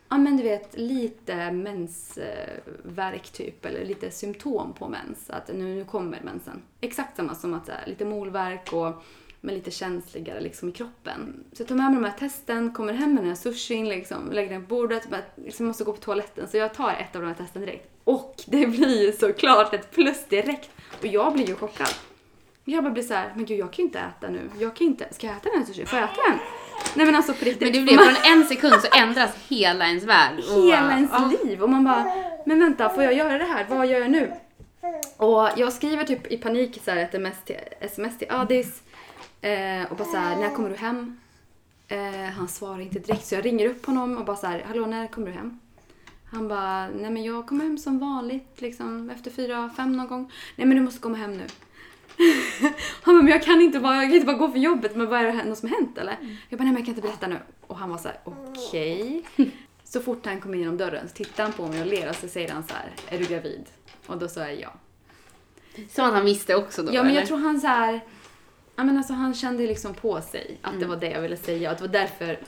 ja 0.08 0.18
men 0.18 0.36
du 0.36 0.42
vet, 0.42 0.78
lite 0.78 1.52
mensvärk 1.52 3.30
typ, 3.32 3.64
eller 3.64 3.84
lite 3.84 4.10
symptom 4.10 4.72
på 4.72 4.88
mens. 4.88 5.30
Att 5.30 5.48
nu, 5.48 5.74
nu 5.74 5.84
kommer 5.84 6.20
mensen. 6.24 6.62
Exakt 6.80 7.16
samma 7.16 7.34
som 7.34 7.54
att 7.54 7.68
här, 7.68 7.86
lite 7.86 8.04
molvärk 8.04 8.72
och 8.72 9.02
men 9.40 9.54
lite 9.54 9.70
känsligare 9.70 10.40
liksom 10.40 10.68
i 10.68 10.72
kroppen. 10.72 11.44
Så 11.52 11.62
jag 11.62 11.68
tar 11.68 11.74
med 11.74 11.90
mig 11.90 12.02
de 12.02 12.08
här 12.08 12.18
testen, 12.18 12.72
kommer 12.72 12.92
hem 12.92 13.14
med 13.14 13.22
den 13.22 13.28
här 13.28 13.36
sushin, 13.36 13.88
liksom, 13.88 14.32
lägger 14.32 14.50
den 14.50 14.66
på 14.66 14.74
bordet, 14.74 15.10
bara, 15.10 15.20
liksom 15.34 15.66
måste 15.66 15.84
gå 15.84 15.92
på 15.92 16.00
toaletten. 16.00 16.48
Så 16.48 16.56
jag 16.56 16.74
tar 16.74 16.90
ett 16.90 17.16
av 17.16 17.22
de 17.22 17.28
här 17.28 17.34
testen 17.34 17.62
direkt. 17.62 17.90
Och 18.04 18.34
det 18.46 18.66
blir 18.66 19.02
ju 19.06 19.12
såklart 19.12 19.74
ett 19.74 19.90
plus 19.90 20.26
direkt. 20.28 20.70
Och 21.00 21.06
jag 21.06 21.32
blir 21.32 21.46
ju 21.46 21.56
chockad. 21.56 21.88
Jag 22.64 22.84
bara 22.84 22.92
blir 22.92 23.02
så 23.02 23.14
här, 23.14 23.32
men 23.36 23.44
gud 23.44 23.58
jag 23.58 23.72
kan 23.72 23.76
ju 23.76 23.84
inte 23.84 23.98
äta 23.98 24.28
nu. 24.28 24.50
Jag 24.58 24.76
kan 24.76 24.86
inte, 24.86 25.14
ska 25.14 25.26
jag 25.26 25.36
äta 25.36 25.48
den 25.48 25.58
här 25.58 25.66
sushin? 25.66 25.86
Får 25.86 25.98
jag 25.98 26.08
äta 26.08 26.20
den? 26.28 26.38
Nej 26.94 27.06
men 27.06 27.14
alltså 27.14 27.32
på 27.32 27.44
riktigt. 27.44 27.62
Men 27.62 27.72
det 27.72 27.80
blir 27.80 27.98
från 27.98 28.32
en 28.32 28.44
sekund 28.44 28.74
så 28.82 28.98
ändras 28.98 29.30
hela 29.48 29.86
ens 29.86 30.04
värld. 30.04 30.38
Och 30.50 30.62
hela 30.62 30.92
ens 30.92 31.10
ja. 31.12 31.32
liv. 31.44 31.62
Och 31.62 31.70
man 31.70 31.84
bara, 31.84 32.12
men 32.46 32.60
vänta, 32.60 32.88
får 32.88 33.02
jag 33.02 33.14
göra 33.14 33.38
det 33.38 33.44
här? 33.44 33.66
Vad 33.68 33.86
gör 33.86 34.00
jag 34.00 34.10
nu? 34.10 34.32
Och 35.16 35.48
jag 35.56 35.72
skriver 35.72 36.04
typ 36.04 36.32
i 36.32 36.36
panik 36.36 36.80
så 36.84 36.90
här 36.90 36.98
ett 36.98 37.08
sms 37.08 37.44
till, 37.44 37.56
sms 37.80 38.18
till 38.18 38.30
Adis. 38.30 38.82
Eh, 39.40 39.90
och 39.90 39.96
bara 39.96 40.08
så 40.08 40.16
här, 40.16 40.36
när 40.36 40.50
kommer 40.50 40.70
du 40.70 40.76
hem? 40.76 41.20
Eh, 41.88 42.30
han 42.36 42.48
svarar 42.48 42.80
inte 42.80 42.98
direkt 42.98 43.26
så 43.26 43.34
jag 43.34 43.44
ringer 43.44 43.68
upp 43.68 43.86
honom 43.86 44.16
och 44.16 44.24
bara 44.24 44.36
så 44.36 44.46
här, 44.46 44.64
hallå 44.68 44.86
när 44.86 45.06
kommer 45.06 45.26
du 45.26 45.32
hem? 45.32 45.60
Han 46.36 46.48
bara, 46.48 46.88
nej 46.88 47.10
men 47.10 47.24
jag 47.24 47.46
kommer 47.46 47.64
hem 47.64 47.78
som 47.78 47.98
vanligt 47.98 48.60
liksom 48.60 49.10
efter 49.10 49.30
fyra, 49.30 49.70
fem 49.76 49.96
någon 49.96 50.06
gång. 50.06 50.32
Nej 50.56 50.66
men 50.66 50.76
du 50.76 50.82
måste 50.82 51.00
komma 51.00 51.16
hem 51.16 51.32
nu. 51.32 51.46
han 53.02 53.14
bara, 53.14 53.22
men 53.22 53.32
jag 53.32 53.42
kan 53.42 53.60
inte 53.60 53.80
bara, 53.80 53.94
jag 53.94 54.04
kan 54.04 54.14
inte 54.14 54.26
bara 54.26 54.36
gå 54.36 54.50
för 54.50 54.58
jobbet, 54.58 54.96
men 54.96 55.06
vad 55.08 55.20
är 55.20 55.24
det 55.24 55.44
något 55.44 55.58
som 55.58 55.68
hänt 55.68 55.98
eller? 55.98 56.16
Jag 56.48 56.58
bara, 56.58 56.64
nej 56.64 56.72
men 56.72 56.76
jag 56.76 56.84
kan 56.84 56.94
inte 56.94 57.02
berätta 57.02 57.26
nu. 57.26 57.38
Och 57.66 57.76
han 57.76 57.90
var 57.90 57.98
så 57.98 58.08
här, 58.08 58.18
okej. 58.24 59.24
Så 59.84 60.00
fort 60.00 60.26
han 60.26 60.40
kom 60.40 60.54
in 60.54 60.60
genom 60.60 60.76
dörren 60.76 61.08
så 61.08 61.14
tittar 61.14 61.44
han 61.44 61.52
på 61.52 61.66
mig 61.66 61.80
och 61.80 61.86
ler 61.86 62.08
och 62.08 62.16
så 62.16 62.28
säger 62.28 62.52
han 62.52 62.62
så 62.62 62.74
här, 62.74 62.92
är 63.08 63.18
du 63.18 63.24
gravid? 63.24 63.64
Och 64.06 64.18
då 64.18 64.28
sa 64.28 64.40
jag 64.40 64.60
ja. 64.60 64.72
Som 65.88 66.04
han 66.12 66.24
visste 66.24 66.54
också 66.54 66.82
då 66.82 66.94
Ja 66.94 67.02
men 67.02 67.10
eller? 67.10 67.20
jag 67.20 67.28
tror 67.28 67.38
han 67.38 67.60
så 67.60 67.66
här, 67.66 68.00
ja 68.76 68.84
men 68.84 68.96
alltså 68.96 69.12
han 69.12 69.34
kände 69.34 69.66
liksom 69.66 69.94
på 69.94 70.20
sig 70.20 70.58
att 70.62 70.80
det 70.80 70.86
var 70.86 70.96
det 70.96 71.10
jag 71.10 71.20
ville 71.20 71.36
säga 71.36 71.68
och 71.68 71.72
att 71.72 71.78
det 71.78 71.84
var 71.86 71.92
därför 71.92 72.38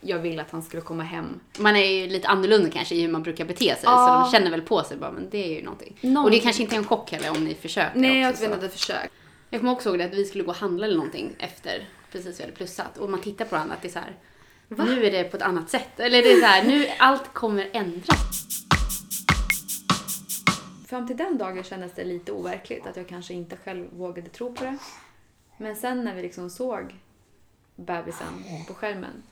jag 0.00 0.18
ville 0.18 0.42
att 0.42 0.50
han 0.50 0.62
skulle 0.62 0.82
komma 0.82 1.02
hem. 1.02 1.40
Man 1.58 1.76
är 1.76 1.86
ju 1.86 2.06
lite 2.06 2.28
annorlunda 2.28 2.70
kanske 2.70 2.94
i 2.94 3.00
hur 3.00 3.08
man 3.08 3.22
brukar 3.22 3.44
bete 3.44 3.64
sig. 3.64 3.78
Ja. 3.82 4.24
Så 4.24 4.24
de 4.30 4.38
känner 4.38 4.50
väl 4.50 4.62
på 4.62 4.82
sig 4.82 4.96
bara, 4.96 5.12
men 5.12 5.30
det 5.30 5.44
är 5.44 5.56
ju 5.58 5.62
någonting. 5.64 5.92
Och 5.92 5.98
det 6.00 6.08
Någonting. 6.08 6.40
kanske 6.40 6.62
inte 6.62 6.74
är 6.74 6.78
en 6.78 6.84
chock 6.86 7.12
heller 7.12 7.30
om 7.30 7.44
ni 7.44 7.54
försöker 7.54 7.98
Nej 7.98 8.20
jag 8.20 8.30
också. 8.30 8.42
vet 8.42 8.50
så. 8.50 8.54
inte, 8.64 8.68
försök. 8.68 9.10
Jag 9.50 9.60
kommer 9.60 9.72
också 9.72 9.88
ihåg 9.88 9.98
det 9.98 10.04
att 10.04 10.14
vi 10.14 10.24
skulle 10.24 10.44
gå 10.44 10.50
och 10.50 10.56
handla 10.56 10.86
eller 10.86 10.96
någonting 10.96 11.34
efter 11.38 11.88
precis 12.12 12.38
vi 12.40 12.44
hade 12.44 12.56
plussat. 12.56 12.98
Och 12.98 13.10
man 13.10 13.20
tittar 13.20 13.44
på 13.44 13.54
varandra 13.54 13.74
att 13.74 13.82
det 13.82 13.88
är 13.88 13.92
så 13.92 13.98
här. 13.98 14.16
Nu 14.68 15.06
är 15.06 15.10
det 15.10 15.24
på 15.24 15.36
ett 15.36 15.42
annat 15.42 15.70
sätt. 15.70 16.00
Eller 16.00 16.22
det 16.22 16.32
är 16.32 16.40
så 16.40 16.46
här, 16.46 16.64
nu 16.64 16.86
allt 16.98 17.34
kommer 17.34 17.68
ändras. 17.72 18.46
Fram 20.88 21.06
till 21.06 21.16
den 21.16 21.38
dagen 21.38 21.64
kändes 21.64 21.92
det 21.94 22.04
lite 22.04 22.32
overkligt 22.32 22.86
att 22.86 22.96
jag 22.96 23.08
kanske 23.08 23.34
inte 23.34 23.56
själv 23.64 23.86
vågade 23.92 24.28
tro 24.28 24.54
på 24.54 24.64
det. 24.64 24.76
Men 25.56 25.76
sen 25.76 26.04
när 26.04 26.14
vi 26.14 26.22
liksom 26.22 26.50
såg 26.50 26.94
bebisen 27.76 28.44
på 28.68 28.74
skärmen 28.74 29.22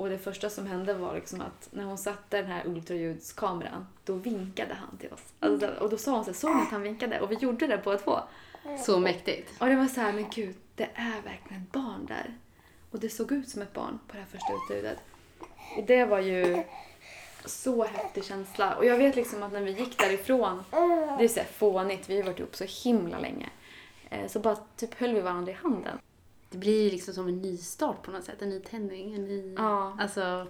och 0.00 0.08
det 0.08 0.18
första 0.18 0.50
som 0.50 0.66
hände 0.66 0.94
var 0.94 1.14
liksom 1.14 1.40
att 1.40 1.68
när 1.70 1.84
hon 1.84 1.98
satte 1.98 2.36
den 2.36 2.46
här 2.46 2.66
ultraljudskameran 2.66 3.86
då 4.04 4.14
vinkade 4.14 4.74
han 4.74 4.98
till 4.98 5.12
oss. 5.12 5.32
Alltså, 5.40 5.66
och 5.66 5.90
då 5.90 5.98
sa 5.98 6.14
hon 6.14 6.24
så 6.24 6.30
här, 6.30 6.38
såg 6.38 6.56
att 6.56 6.70
han 6.70 6.82
vinkade? 6.82 7.20
Och 7.20 7.30
vi 7.30 7.34
gjorde 7.34 7.66
det 7.66 7.78
på 7.78 7.96
två. 7.98 8.20
Så 8.78 8.98
mäktigt. 8.98 9.60
Och 9.60 9.66
det 9.66 9.76
var 9.76 9.86
så 9.86 10.00
här, 10.00 10.12
men 10.12 10.26
gud, 10.30 10.56
det 10.74 10.88
är 10.94 11.20
verkligen 11.24 11.62
ett 11.62 11.72
barn 11.72 12.06
där. 12.06 12.34
Och 12.90 13.00
det 13.00 13.08
såg 13.08 13.32
ut 13.32 13.48
som 13.48 13.62
ett 13.62 13.72
barn 13.72 13.98
på 14.06 14.12
det 14.12 14.18
här 14.18 14.26
första 14.26 14.52
utljudet. 14.52 14.98
Och 15.76 15.84
det 15.86 16.04
var 16.04 16.18
ju 16.20 16.62
så 17.44 17.84
häftig 17.84 18.24
känsla. 18.24 18.74
Och 18.74 18.84
jag 18.84 18.96
vet 18.96 19.16
liksom 19.16 19.42
att 19.42 19.52
när 19.52 19.60
vi 19.60 19.70
gick 19.70 19.98
därifrån, 19.98 20.64
det 21.18 21.24
är 21.24 21.28
så 21.28 21.40
här 21.40 21.46
fånigt, 21.46 22.10
vi 22.10 22.16
har 22.16 22.24
varit 22.24 22.38
ihop 22.38 22.56
så 22.56 22.64
himla 22.84 23.18
länge. 23.18 23.48
Eh, 24.10 24.26
Så 24.28 24.40
bara 24.40 24.56
typ 24.76 24.94
höll 25.00 25.14
vi 25.14 25.20
varandra 25.20 25.52
i 25.52 25.54
handen. 25.54 25.98
Det 26.50 26.58
blir 26.58 26.90
liksom 26.90 27.14
som 27.14 27.28
en 27.28 27.42
ny 27.42 27.56
start 27.56 28.02
på 28.02 28.10
något 28.10 28.24
sätt. 28.24 28.42
En 28.42 28.48
ny 28.48 28.60
tändning. 28.60 29.14
En 29.14 29.24
ny, 29.24 29.54
Ja. 29.58 29.96
alltså, 30.00 30.46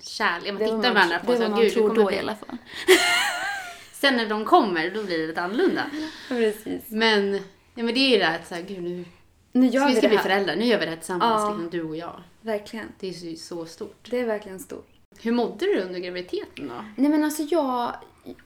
kärlek. 0.00 0.52
Man 0.52 0.62
Det 0.62 0.64
tittar 0.64 0.94
varandra 0.94 1.18
på 1.18 1.32
det 1.32 1.36
så 1.36 1.42
var 1.42 1.48
här, 1.48 1.50
man 1.50 1.60
gud, 1.60 1.72
tror 1.72 1.88
det 1.88 1.94
då 2.00 2.06
bli... 2.06 2.16
i 2.16 2.18
alla 2.18 2.36
fall. 2.36 2.56
Sen 3.92 4.16
när 4.16 4.26
de 4.28 4.44
kommer, 4.44 4.90
då 4.90 5.04
blir 5.04 5.18
det 5.18 5.26
lite 5.26 5.42
annorlunda. 5.42 5.82
Precis. 6.28 6.82
Men, 6.90 7.34
ja, 7.74 7.82
men 7.82 7.86
det 7.94 8.00
är 8.00 8.08
ju 8.10 8.18
det 8.18 8.24
här 8.24 8.38
att 8.38 8.48
så 8.48 8.54
här, 8.54 8.62
gud 8.62 8.82
nu 8.82 9.04
Nu 9.52 9.68
så 9.70 9.74
gör 9.74 9.86
vi 9.86 9.90
vi 9.90 9.96
ska 9.96 10.00
det 10.00 10.08
bli 10.08 10.16
här. 10.16 10.22
föräldrar. 10.22 10.56
Nu 10.56 10.64
gör 10.64 10.78
vi 10.78 10.84
det 10.84 10.90
här 10.90 10.96
tillsammans, 10.98 11.42
Ja. 11.42 11.48
liksom, 11.48 11.70
du 11.70 11.82
och 11.88 11.96
jag. 11.96 12.20
Verkligen. 12.40 12.86
Det 13.00 13.08
är 13.08 13.12
ju 13.12 13.36
så 13.36 13.66
stort. 13.66 14.08
Det 14.10 14.18
är 14.20 14.24
verkligen 14.26 14.58
stort. 14.60 14.88
Hur 15.22 15.32
mådde 15.32 15.66
du 15.66 15.80
under 15.80 16.00
graviditeten 16.00 16.68
då? 16.68 16.84
Nej 16.96 17.10
men 17.10 17.24
alltså 17.24 17.42
jag, 17.42 17.94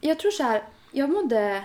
jag 0.01 0.19
tror 0.19 0.31
så 0.31 0.43
här, 0.43 0.65
jag 0.93 1.11
mådde, 1.11 1.65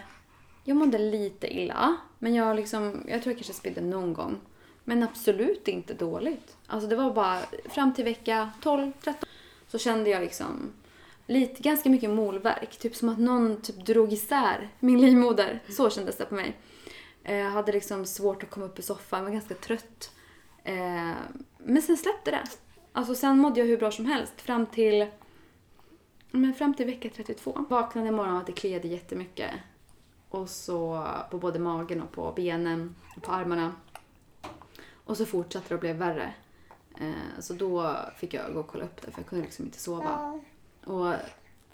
jag 0.63 0.77
mådde 0.77 0.97
lite 0.97 1.47
illa. 1.59 1.95
Men 2.19 2.35
jag 2.35 2.55
liksom, 2.55 3.03
jag 3.07 3.21
tror 3.21 3.31
jag 3.31 3.37
kanske 3.37 3.53
spydde 3.53 3.81
någon 3.81 4.13
gång. 4.13 4.39
Men 4.83 5.03
absolut 5.03 5.67
inte 5.67 5.93
dåligt. 5.93 6.57
Alltså 6.67 6.89
det 6.89 6.95
var 6.95 7.13
bara 7.13 7.39
fram 7.69 7.93
till 7.93 8.05
vecka 8.05 8.51
12, 8.61 8.91
13 9.03 9.29
så 9.67 9.77
kände 9.77 10.09
jag 10.09 10.21
liksom 10.21 10.73
lite, 11.25 11.61
ganska 11.61 11.89
mycket 11.89 12.09
molverk. 12.09 12.77
Typ 12.77 12.95
som 12.95 13.09
att 13.09 13.19
någon 13.19 13.61
typ 13.61 13.85
drog 13.85 14.13
isär 14.13 14.69
min 14.79 15.01
livmoder. 15.01 15.59
Så 15.69 15.89
kändes 15.89 16.17
det 16.17 16.25
på 16.25 16.35
mig. 16.35 16.57
Eh, 17.23 17.35
jag 17.35 17.49
hade 17.49 17.71
liksom 17.71 18.05
svårt 18.05 18.43
att 18.43 18.49
komma 18.49 18.65
upp 18.65 18.79
ur 18.79 18.83
soffan, 18.83 19.23
var 19.23 19.31
ganska 19.31 19.55
trött. 19.55 20.11
Eh, 20.63 21.11
men 21.57 21.81
sen 21.81 21.97
släppte 21.97 22.31
det. 22.31 22.43
Alltså 22.93 23.15
sen 23.15 23.39
mådde 23.39 23.59
jag 23.59 23.67
hur 23.67 23.77
bra 23.77 23.91
som 23.91 24.05
helst 24.05 24.41
fram 24.41 24.65
till 24.65 25.07
men 26.31 26.53
fram 26.53 26.73
till 26.73 26.85
vecka 26.85 27.09
32. 27.15 27.65
Vaknade 27.69 28.07
i 28.07 28.11
morgon 28.11 28.33
av 28.33 28.39
att 28.39 28.47
det 28.47 28.51
kliade 28.51 28.87
jättemycket. 28.87 29.51
Och 30.29 30.49
så 30.49 31.07
på 31.31 31.37
både 31.37 31.59
magen 31.59 32.01
och 32.01 32.11
på 32.11 32.31
benen 32.35 32.95
och 33.15 33.23
på 33.23 33.31
armarna. 33.31 33.71
Och 35.05 35.17
så 35.17 35.25
fortsatte 35.25 35.65
det 35.69 35.75
och 35.75 35.81
blev 35.81 35.95
värre. 35.95 36.33
Eh, 36.99 37.39
Så 37.39 37.53
då 37.53 37.95
fick 38.17 38.33
jag 38.33 38.53
gå 38.53 38.59
och 38.59 38.67
kolla 38.67 38.83
upp 38.83 39.01
det 39.01 39.11
för 39.11 39.19
jag 39.21 39.27
kunde 39.27 39.45
liksom 39.45 39.65
inte 39.65 39.79
sova. 39.79 40.39
Och 40.85 41.13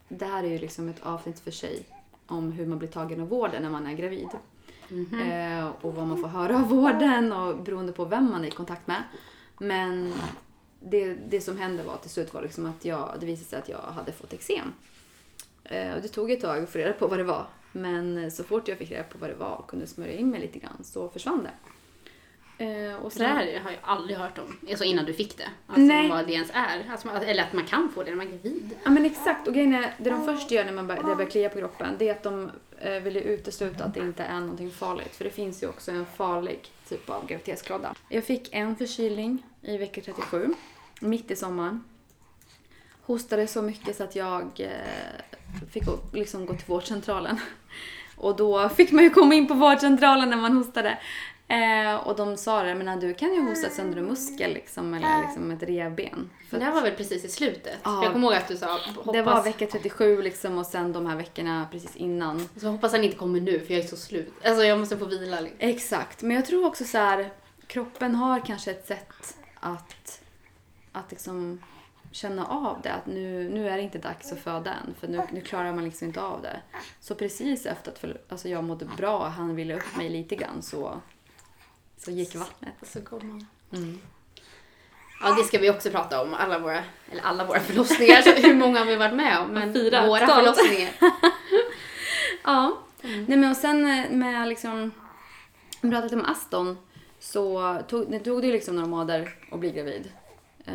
det 0.10 0.26
här 0.26 0.44
är 0.44 0.48
ju 0.48 0.60
liksom 0.60 0.90
ett 0.90 1.04
avsnitt 1.04 1.40
för 1.40 1.52
sig 1.52 1.86
om 2.28 2.52
hur 2.52 2.66
man 2.66 2.80
blir 2.80 2.90
tagen 2.90 3.22
av 3.22 3.28
vården 3.28 3.64
när 3.64 3.70
man 3.70 3.88
är 3.88 3.94
gravid. 3.94 4.28
Eh, 5.22 5.68
och 5.82 5.96
vad 5.96 6.08
man 6.08 6.22
får 6.22 6.28
höra 6.28 6.56
av 6.56 6.70
vården 6.70 7.34
och 7.34 7.58
beroende 7.64 7.92
på 7.94 8.06
vem 8.06 8.32
man 8.32 8.44
är 8.44 8.48
i 8.48 8.52
kontakt 8.52 8.88
med. 8.88 9.04
Men 9.58 10.14
det, 10.80 11.14
det 11.14 11.42
som 11.42 11.58
hände 11.58 11.84
var 11.84 11.98
till 11.98 12.10
slut 12.10 12.34
var 12.34 12.42
liksom 12.42 12.66
att 12.66 12.86
jag, 12.86 13.10
det 13.20 13.26
visade 13.26 13.50
sig 13.50 13.60
att 13.60 13.70
jag 13.70 13.78
hade 13.80 14.12
fått 14.12 14.34
eksem. 14.34 14.74
Eh, 15.64 15.94
och 15.96 16.02
det 16.02 16.08
tog 16.08 16.32
ett 16.32 16.42
tag 16.42 16.64
att 16.64 16.70
få 16.70 16.78
reda 16.78 16.94
på 16.94 17.08
vad 17.08 17.20
det 17.20 17.24
var. 17.24 17.46
Men 17.76 18.32
så 18.32 18.44
fort 18.44 18.68
jag 18.68 18.78
fick 18.78 18.92
reda 18.92 19.04
på 19.04 19.18
vad 19.18 19.30
det 19.30 19.36
var 19.36 19.56
och 19.56 19.68
kunde 19.68 19.88
smörja 19.88 20.14
in 20.14 20.30
mig 20.30 20.40
lite 20.42 20.60
grann 20.60 20.84
så 20.84 21.10
försvann 21.10 21.44
det. 21.44 21.52
Eh, 22.58 22.96
och 22.96 23.14
Så 23.14 23.20
det 23.20 23.26
sen, 23.26 23.38
här 23.38 23.60
har 23.60 23.72
jag 23.72 23.80
aldrig 23.84 24.18
hört 24.18 24.38
om. 24.38 24.58
Alltså 24.70 24.84
innan 24.84 25.06
du 25.06 25.14
fick 25.14 25.38
det. 25.38 25.50
Alltså 25.68 25.82
Nej. 25.82 26.10
vad 26.10 26.28
det 26.28 26.34
ens 26.34 26.50
är. 26.54 26.86
Alltså, 26.92 27.10
eller 27.10 27.44
att 27.44 27.54
man 27.54 27.66
kan 27.66 27.90
få 27.90 28.04
det 28.04 28.10
när 28.10 28.18
man 28.18 28.28
är 28.28 28.32
gravid. 28.32 28.76
Ja 28.84 28.90
men 28.90 29.06
exakt. 29.06 29.48
Och 29.48 29.54
grejen 29.54 29.74
är, 29.74 29.96
det 29.98 30.10
de 30.10 30.26
först 30.26 30.52
gör 30.52 30.66
när 30.66 30.72
man 30.72 30.88
bör, 30.88 31.16
börjar 31.16 31.30
klia 31.30 31.50
på 31.50 31.60
kroppen, 31.60 31.96
det 32.00 32.10
är 32.10 32.12
att 32.12 32.24
de 32.24 32.52
eh, 32.80 33.00
vill 33.00 33.18
utesluta 33.18 33.84
att 33.84 33.94
det 33.94 34.00
inte 34.00 34.24
är 34.24 34.40
någonting 34.40 34.72
farligt. 34.72 35.16
För 35.16 35.24
det 35.24 35.30
finns 35.30 35.64
ju 35.64 35.68
också 35.68 35.92
en 35.92 36.06
farlig 36.06 36.60
typ 36.90 37.10
av 37.10 37.28
graviditetsskada. 37.28 37.96
Jag 38.10 38.24
fick 38.24 38.54
en 38.54 38.76
förkylning 38.76 39.44
i 39.62 39.78
vecka 39.78 40.02
37, 40.02 40.54
mitt 41.00 41.32
i 41.32 41.36
sommaren. 41.36 41.84
Hostade 43.02 43.48
så 43.48 43.62
mycket 43.62 43.96
så 43.96 44.04
att 44.04 44.16
jag 44.16 44.60
eh, 44.60 44.70
fick 45.72 45.84
liksom 46.14 46.46
gå 46.46 46.54
till 46.54 46.66
vårdcentralen. 46.68 47.40
Och 48.18 48.36
då 48.36 48.70
fick 48.70 48.92
man 48.92 49.04
ju 49.04 49.10
komma 49.10 49.36
in 49.36 49.48
på 49.48 49.54
vårdcentralen 49.54 50.30
när 50.30 50.38
man 50.38 50.58
hostade. 50.58 50.98
Eh, 51.48 51.96
och 51.96 52.16
de 52.16 52.38
sa 52.38 52.64
det, 52.64 52.76
men 52.76 53.00
du 53.00 53.14
kan 53.14 53.34
ju 53.34 53.42
hosta 53.42 53.70
sönder 53.70 53.98
en 53.98 54.06
muskel 54.06 54.54
liksom, 54.54 54.94
eller 54.94 55.22
liksom 55.22 55.52
ett 55.52 55.64
revben. 55.64 56.30
För 56.50 56.60
det 56.60 56.66
här 56.66 56.72
var 56.72 56.82
väl 56.82 56.96
precis 56.96 57.26
i 57.26 57.30
slutet? 57.30 57.78
Ja. 57.84 58.04
Jag 58.04 58.14
kommer 58.14 58.28
ihåg 58.28 58.38
att 58.38 58.48
du 58.48 58.58
sa 58.58 58.80
hoppas, 58.96 59.14
Det 59.14 59.22
var 59.22 59.44
vecka 59.44 59.68
37 59.68 60.22
liksom 60.22 60.58
och 60.58 60.66
sen 60.66 60.94
de 60.94 61.06
här 61.06 61.16
veckorna 61.16 61.68
precis 61.72 61.96
innan. 61.96 62.50
så 62.58 62.68
hoppas 62.68 62.92
han 62.92 63.04
inte 63.04 63.18
kommer 63.18 63.40
nu 63.42 63.60
för 63.60 63.74
jag 63.74 63.84
är 63.84 63.88
så 63.88 63.98
slut. 63.98 64.34
Alltså 64.46 64.64
jag 64.64 64.80
måste 64.80 64.98
få 64.98 65.06
vila. 65.06 65.40
Liksom. 65.40 65.60
Exakt, 65.60 66.22
men 66.22 66.36
jag 66.36 66.46
tror 66.46 66.66
också 66.66 66.84
så 66.84 66.98
här, 66.98 67.30
kroppen 67.68 68.16
har 68.16 68.40
kanske 68.40 68.72
ett 68.72 68.88
sätt 68.88 69.38
att, 69.60 70.22
att 70.92 71.12
liksom 71.12 71.60
känna 72.16 72.46
av 72.46 72.82
det. 72.82 72.94
Att 72.94 73.06
nu, 73.06 73.50
nu 73.50 73.70
är 73.70 73.78
det 73.78 73.84
inte 73.84 73.98
dags 73.98 74.32
att 74.32 74.40
föda 74.40 74.74
än, 74.74 74.96
för 75.00 75.08
nu, 75.08 75.22
nu 75.32 75.42
klarar 75.42 75.74
man 75.74 75.84
liksom 75.84 76.08
inte 76.08 76.22
av 76.22 76.42
det. 76.42 76.62
Så 77.00 77.16
precis 77.16 77.66
efter 77.66 77.92
att 77.92 78.00
för, 78.00 78.22
alltså 78.30 78.50
jag 78.50 78.64
mådde 78.64 78.86
bra, 78.86 79.28
han 79.28 79.56
ville 79.56 79.76
upp 79.76 79.98
mig 79.98 80.10
lite 80.10 80.36
grann, 80.36 80.62
så, 80.62 81.02
så 81.98 82.12
gick 82.12 82.36
vattnet. 82.36 82.74
Så 82.84 83.02
kom 83.02 83.30
han. 83.30 83.46
Mm. 83.82 84.00
Ja 85.22 85.36
det 85.36 85.44
ska 85.44 85.58
vi 85.58 85.70
också 85.70 85.90
prata 85.90 86.22
om. 86.22 86.34
Alla 86.34 86.60
våra, 86.60 86.84
eller 87.12 87.24
alla 87.24 87.46
våra 87.46 87.60
förlossningar. 87.60 88.22
Så 88.22 88.32
hur 88.32 88.56
många 88.56 88.80
har 88.80 88.86
vi 88.86 88.96
varit 88.96 89.16
med 89.16 89.40
om? 89.40 89.50
Men 89.50 89.74
Fyra, 89.74 90.08
våra 90.08 90.20
totalt. 90.20 90.58
förlossningar. 90.58 90.92
Ja. 92.44 92.78
Nej, 93.02 93.38
men 93.38 93.50
och 93.50 93.58
sen 93.58 93.86
eh, 93.86 94.10
med 94.12 94.48
liksom... 94.48 94.92
Vi 95.82 95.90
pratade 95.90 96.04
lite 96.04 96.16
om 96.16 96.32
Aston. 96.32 96.78
Så 97.20 97.78
tog, 97.88 98.12
det 98.12 98.20
tog 98.20 98.42
det 98.42 98.48
ju 98.48 98.54
liksom 98.54 98.76
några 98.76 98.88
månader 98.88 99.36
att 99.52 99.60
bli 99.60 99.72
gravid 99.72 100.12
eh, 100.66 100.74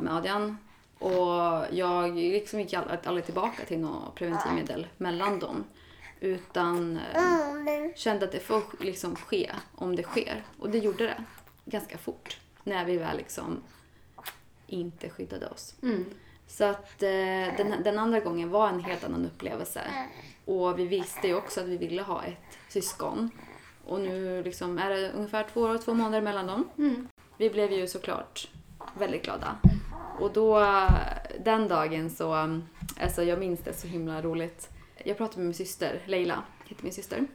med 0.00 0.16
Adrian. 0.16 0.58
Och 1.02 1.66
jag 1.70 2.14
liksom 2.14 2.60
gick 2.60 2.74
aldrig, 2.74 3.24
tillbaka 3.24 3.64
till 3.64 3.78
något 3.78 4.14
preventivmedel 4.14 4.86
mellan 4.96 5.38
dem. 5.38 5.64
Utan 6.20 6.96
eh, 7.14 7.94
kände 7.96 8.24
att 8.24 8.32
det 8.32 8.40
får 8.40 8.62
liksom 8.80 9.16
ske 9.16 9.50
om 9.74 9.96
det 9.96 10.02
sker. 10.02 10.44
Och 10.58 10.70
det 10.70 10.78
gjorde 10.78 11.04
det 11.04 11.24
ganska 11.64 11.98
fort. 11.98 12.38
När 12.64 12.84
vi 12.84 12.96
väl 12.96 13.16
liksom 13.16 13.62
inte 14.66 15.10
skyddade 15.10 15.48
oss. 15.48 15.74
Mm. 15.82 16.04
Så 16.46 16.64
att 16.64 17.02
eh, 17.02 17.08
den, 17.56 17.82
den 17.84 17.98
andra 17.98 18.20
gången 18.20 18.50
var 18.50 18.68
en 18.68 18.80
helt 18.80 19.04
annan 19.04 19.26
upplevelse. 19.26 19.80
Och 20.44 20.78
vi 20.78 20.86
visste 20.86 21.28
ju 21.28 21.34
också 21.34 21.60
att 21.60 21.66
vi 21.66 21.76
ville 21.76 22.02
ha 22.02 22.22
ett 22.22 22.58
syskon. 22.68 23.30
Och 23.84 24.00
nu 24.00 24.42
liksom 24.42 24.78
är 24.78 24.90
det 24.90 25.12
ungefär 25.12 25.46
två 25.52 25.60
år 25.60 25.74
och 25.74 25.82
två 25.82 25.94
månader 25.94 26.20
mellan 26.20 26.46
dem. 26.46 26.68
Mm. 26.78 27.08
Vi 27.36 27.50
blev 27.50 27.72
ju 27.72 27.86
såklart 27.86 28.48
väldigt 28.98 29.24
glada. 29.24 29.58
Och 30.22 30.32
då, 30.32 30.66
den 31.44 31.68
dagen 31.68 32.10
så, 32.10 32.60
alltså 33.00 33.22
jag 33.22 33.38
minns 33.38 33.60
det 33.60 33.72
så 33.72 33.86
himla 33.86 34.22
roligt. 34.22 34.68
Jag 35.04 35.16
pratade 35.16 35.38
med 35.38 35.46
min 35.46 35.54
syster, 35.54 36.00
Leila, 36.06 36.42
heter 36.64 36.84
min 36.84 36.92
syster. 36.92 37.26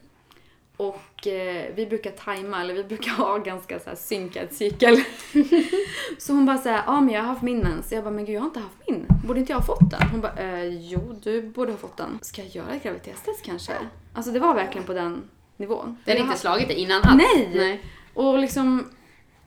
Och 0.76 1.26
eh, 1.26 1.74
vi 1.74 1.86
brukar 1.86 2.10
tajma, 2.10 2.60
eller 2.60 2.74
vi 2.74 2.84
brukar 2.84 3.10
ha 3.16 3.38
ganska 3.38 3.80
så 3.80 3.88
här 3.90 3.96
synkad 3.96 4.52
cykel. 4.52 4.96
så 6.18 6.32
hon 6.32 6.46
bara 6.46 6.58
säger, 6.58 6.82
ja 6.86 7.00
men 7.00 7.14
jag 7.14 7.20
har 7.20 7.28
haft 7.28 7.42
min 7.42 7.58
mens. 7.58 7.92
Jag 7.92 8.04
bara, 8.04 8.10
men 8.10 8.24
gud 8.24 8.36
jag 8.36 8.40
har 8.40 8.46
inte 8.46 8.60
haft 8.60 8.88
min. 8.88 9.06
Borde 9.26 9.40
inte 9.40 9.52
jag 9.52 9.58
ha 9.58 9.66
fått 9.66 9.90
den? 9.90 10.08
Hon 10.10 10.20
bara, 10.20 10.36
eh, 10.36 10.64
jo 10.64 11.20
du 11.22 11.42
borde 11.42 11.72
ha 11.72 11.78
fått 11.78 11.96
den. 11.96 12.18
Ska 12.22 12.42
jag 12.42 12.50
göra 12.50 12.74
ett 12.74 12.82
graviditetstest 12.82 13.44
kanske? 13.44 13.72
Alltså 14.12 14.32
det 14.32 14.38
var 14.38 14.54
verkligen 14.54 14.86
på 14.86 14.92
den 14.92 15.22
nivån. 15.56 15.96
Den 16.04 16.16
har 16.16 16.24
inte 16.24 16.38
slagit 16.38 16.68
dig 16.68 16.76
innan 16.76 17.02
alls? 17.02 17.22
Nej! 17.22 17.50
Nej. 17.54 17.82
Och 18.14 18.38
liksom, 18.38 18.90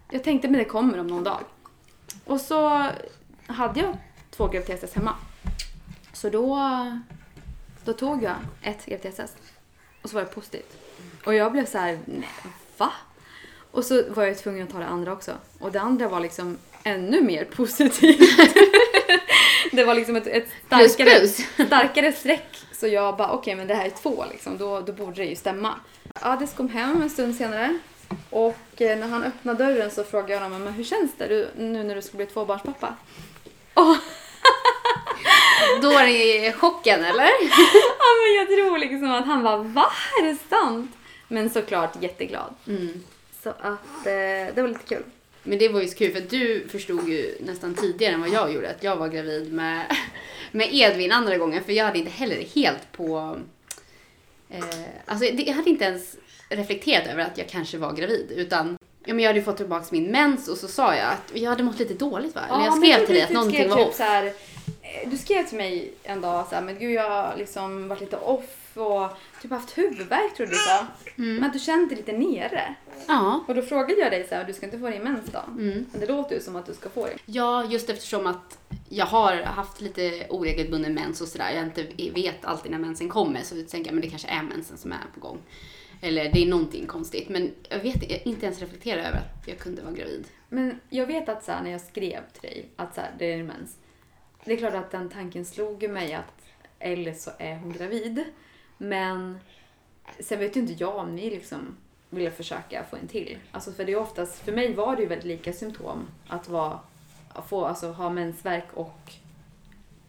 jag 0.09 0.23
tänkte 0.23 0.47
men 0.47 0.57
det 0.57 0.65
kommer 0.65 0.99
om 0.99 1.07
någon 1.07 1.23
dag. 1.23 1.43
Och 2.25 2.41
så 2.41 2.87
hade 3.51 3.79
jag 3.79 3.97
två 4.29 4.47
graviditetstest 4.47 4.93
hemma. 4.93 5.15
Så 6.13 6.29
då, 6.29 6.59
då 7.85 7.93
tog 7.93 8.23
jag 8.23 8.35
ett 8.61 8.85
graviditetstest. 8.85 9.37
Och 10.01 10.09
så 10.09 10.15
var 10.15 10.21
det 10.23 10.29
positivt. 10.29 10.77
Och 11.25 11.33
jag 11.33 11.51
blev 11.51 11.65
så 11.65 11.77
här, 11.77 11.99
nej, 12.05 12.29
va? 12.77 12.91
Och 13.71 13.85
så 13.85 14.03
var 14.09 14.23
jag 14.23 14.37
tvungen 14.37 14.63
att 14.63 14.73
ta 14.73 14.79
det 14.79 14.85
andra 14.85 15.13
också. 15.13 15.31
Och 15.59 15.71
det 15.71 15.81
andra 15.81 16.07
var 16.07 16.19
liksom 16.19 16.57
ännu 16.83 17.21
mer 17.21 17.45
positivt. 17.45 18.19
det 19.71 19.83
var 19.83 19.95
liksom 19.95 20.15
ett, 20.15 20.27
ett 20.27 20.47
starkare, 20.65 21.19
plus. 21.19 21.37
starkare 21.67 22.11
streck. 22.11 22.57
Så 22.71 22.87
jag 22.87 23.17
bara, 23.17 23.31
okej 23.31 23.55
men 23.55 23.67
det 23.67 23.75
här 23.75 23.85
är 23.85 23.89
två 23.89 24.25
liksom, 24.31 24.57
då, 24.57 24.81
då 24.81 24.93
borde 24.93 25.15
det 25.15 25.25
ju 25.25 25.35
stämma. 25.35 25.75
Adis 26.13 26.53
kom 26.53 26.69
hem 26.69 27.01
en 27.01 27.09
stund 27.09 27.35
senare. 27.35 27.79
Och 28.29 28.81
eh, 28.81 28.99
när 28.99 29.07
han 29.07 29.23
öppnade 29.23 29.65
dörren 29.65 29.91
så 29.91 30.03
frågade 30.03 30.33
jag 30.33 30.39
honom, 30.39 30.63
men 30.63 30.73
hur 30.73 30.83
känns 30.83 31.11
det 31.17 31.27
du, 31.27 31.47
nu 31.57 31.83
när 31.83 31.95
du 31.95 32.01
ska 32.01 32.17
bli 32.17 32.25
tvåbarnspappa? 32.25 32.95
Och 33.81 33.97
Då 35.81 35.91
är 35.91 36.05
det 36.05 36.53
chocken 36.53 37.03
eller? 37.03 37.29
ja, 37.99 38.07
men 38.23 38.35
jag 38.35 38.47
tror 38.47 38.77
liksom 38.77 39.11
att 39.11 39.25
han 39.25 39.43
var 39.43 39.57
va? 39.57 39.85
Är 40.21 40.25
det 40.25 40.37
sant? 40.49 40.91
Men 41.27 41.49
såklart 41.49 42.03
jätteglad. 42.03 42.53
Mm. 42.67 43.03
Så 43.43 43.49
att 43.49 44.05
eh, 44.05 44.55
det 44.55 44.61
var 44.61 44.67
lite 44.67 44.95
kul. 44.95 45.03
Men 45.43 45.59
det 45.59 45.69
var 45.69 45.81
ju 45.81 45.87
så 45.87 45.97
kul 45.97 46.13
för 46.13 46.21
du 46.21 46.67
förstod 46.67 47.09
ju 47.09 47.37
nästan 47.39 47.75
tidigare 47.75 48.13
än 48.13 48.21
vad 48.21 48.29
jag 48.29 48.53
gjorde 48.53 48.69
att 48.69 48.83
jag 48.83 48.95
var 48.95 49.07
gravid 49.07 49.53
med, 49.53 49.95
med 50.51 50.69
Edvin 50.71 51.11
andra 51.11 51.37
gången 51.37 51.63
för 51.63 51.73
jag 51.73 51.85
hade 51.85 51.99
inte 51.99 52.11
heller 52.11 52.45
helt 52.55 52.91
på... 52.91 53.37
Eh, 54.49 54.63
alltså 55.05 55.25
jag 55.25 55.53
hade 55.53 55.69
inte 55.69 55.85
ens 55.85 56.15
reflekterat 56.49 57.07
över 57.07 57.23
att 57.23 57.37
jag 57.37 57.49
kanske 57.49 57.77
var 57.77 57.93
gravid 57.93 58.31
utan 58.35 58.77
ja, 59.05 59.13
men 59.13 59.19
jag 59.19 59.29
hade 59.29 59.39
ju 59.39 59.45
fått 59.45 59.57
tillbaka 59.57 59.85
min 59.91 60.11
mens 60.11 60.47
och 60.47 60.57
så 60.57 60.67
sa 60.67 60.95
jag 60.95 61.07
att 61.11 61.31
jag 61.33 61.49
hade 61.49 61.63
mått 61.63 61.79
lite 61.79 61.93
dåligt 61.93 62.35
va? 62.35 62.41
Eller 62.49 62.65
jag 62.65 62.77
skrev 62.77 63.05
till 63.05 63.15
dig 63.15 63.23
att 63.23 63.29
någonting 63.29 63.69
var 63.69 63.77
typ 63.77 63.87
off. 63.87 63.95
Så 63.95 64.03
här, 64.03 64.25
eh, 64.25 65.09
du 65.09 65.17
skrev 65.17 65.47
till 65.47 65.57
mig 65.57 65.93
en 66.03 66.21
dag 66.21 66.45
så 66.49 66.55
här, 66.55 66.61
men 66.61 66.79
gud 66.79 66.91
jag 66.91 67.09
har 67.09 67.37
liksom 67.37 67.87
varit 67.87 68.01
lite 68.01 68.17
off 68.17 68.77
och 68.77 69.07
typ 69.41 69.51
haft 69.51 69.77
huvudvärk 69.77 70.35
tror 70.35 70.47
du 70.47 70.55
sa. 70.55 70.87
Mm. 71.17 71.35
Men 71.35 71.43
att 71.43 71.53
du 71.53 71.59
kände 71.59 71.87
dig 71.87 71.97
lite 71.97 72.11
nere. 72.11 72.75
Ja. 73.07 73.43
Och 73.47 73.55
då 73.55 73.61
frågade 73.61 73.99
jag 73.99 74.11
dig 74.11 74.27
så 74.29 74.35
här, 74.35 74.43
du 74.43 74.53
ska 74.53 74.65
inte 74.65 74.79
få 74.79 74.89
din 74.89 75.03
mens 75.03 75.31
då? 75.31 75.39
Mm. 75.47 75.85
Men 75.91 76.01
det 76.01 76.07
låter 76.07 76.35
ju 76.35 76.41
som 76.41 76.55
att 76.55 76.65
du 76.65 76.73
ska 76.73 76.89
få 76.89 77.05
det. 77.05 77.13
Ja, 77.25 77.65
just 77.65 77.89
eftersom 77.89 78.27
att 78.27 78.57
jag 78.89 79.05
har 79.05 79.35
haft 79.35 79.81
lite 79.81 80.25
oregelbunden 80.29 80.93
mens 80.93 81.21
och 81.21 81.27
sådär. 81.27 81.51
Jag 81.55 81.63
inte 81.63 82.11
vet 82.13 82.45
alltid 82.45 82.71
när 82.71 82.79
mensen 82.79 83.09
kommer 83.09 83.41
så 83.43 83.55
tänker 83.55 83.89
jag 83.89 83.93
men 83.93 84.01
det 84.01 84.09
kanske 84.09 84.27
är 84.27 84.43
mensen 84.43 84.77
som 84.77 84.91
är 84.91 84.97
på 85.13 85.19
gång. 85.19 85.37
Eller 86.01 86.31
det 86.33 86.43
är 86.43 86.49
någonting 86.49 86.87
konstigt. 86.87 87.29
Men 87.29 87.51
jag 87.69 87.79
vet 87.79 88.03
inte 88.25 88.45
ens 88.45 88.59
reflektera 88.59 89.07
över 89.07 89.17
att 89.17 89.47
jag 89.47 89.57
kunde 89.57 89.81
vara 89.81 89.93
gravid. 89.93 90.27
Men 90.49 90.79
jag 90.89 91.07
vet 91.07 91.29
att 91.29 91.43
så 91.43 91.51
här, 91.51 91.63
när 91.63 91.71
jag 91.71 91.81
skrev 91.81 92.21
till 92.33 92.41
dig 92.41 92.69
att 92.75 92.95
så 92.95 93.01
här, 93.01 93.11
det 93.17 93.33
är 93.33 93.43
mens. 93.43 93.77
Det 94.45 94.53
är 94.53 94.57
klart 94.57 94.73
att 94.73 94.91
den 94.91 95.09
tanken 95.09 95.45
slog 95.45 95.89
mig 95.89 96.13
att 96.13 96.41
eller 96.79 97.13
så 97.13 97.31
är 97.37 97.55
hon 97.55 97.73
gravid. 97.73 98.23
Men 98.77 99.39
sen 100.19 100.39
vet 100.39 100.55
ju 100.55 100.59
inte 100.59 100.73
jag 100.73 100.95
om 100.95 101.15
ni 101.15 101.29
liksom 101.29 101.77
ville 102.09 102.31
försöka 102.31 102.83
få 102.83 102.95
en 102.95 103.07
till. 103.07 103.37
Alltså 103.51 103.71
för 103.71 103.85
det 103.85 103.91
är 103.91 103.99
oftast, 103.99 104.39
för 104.39 104.51
mig 104.51 104.73
var 104.73 104.95
det 104.95 105.01
ju 105.01 105.07
väldigt 105.07 105.27
lika 105.27 105.53
symptom 105.53 106.07
att 106.27 106.49
vara, 106.49 106.79
att 107.29 107.49
få, 107.49 107.65
alltså 107.65 107.91
ha 107.91 108.09
mensvärk 108.09 108.67
och 108.73 109.13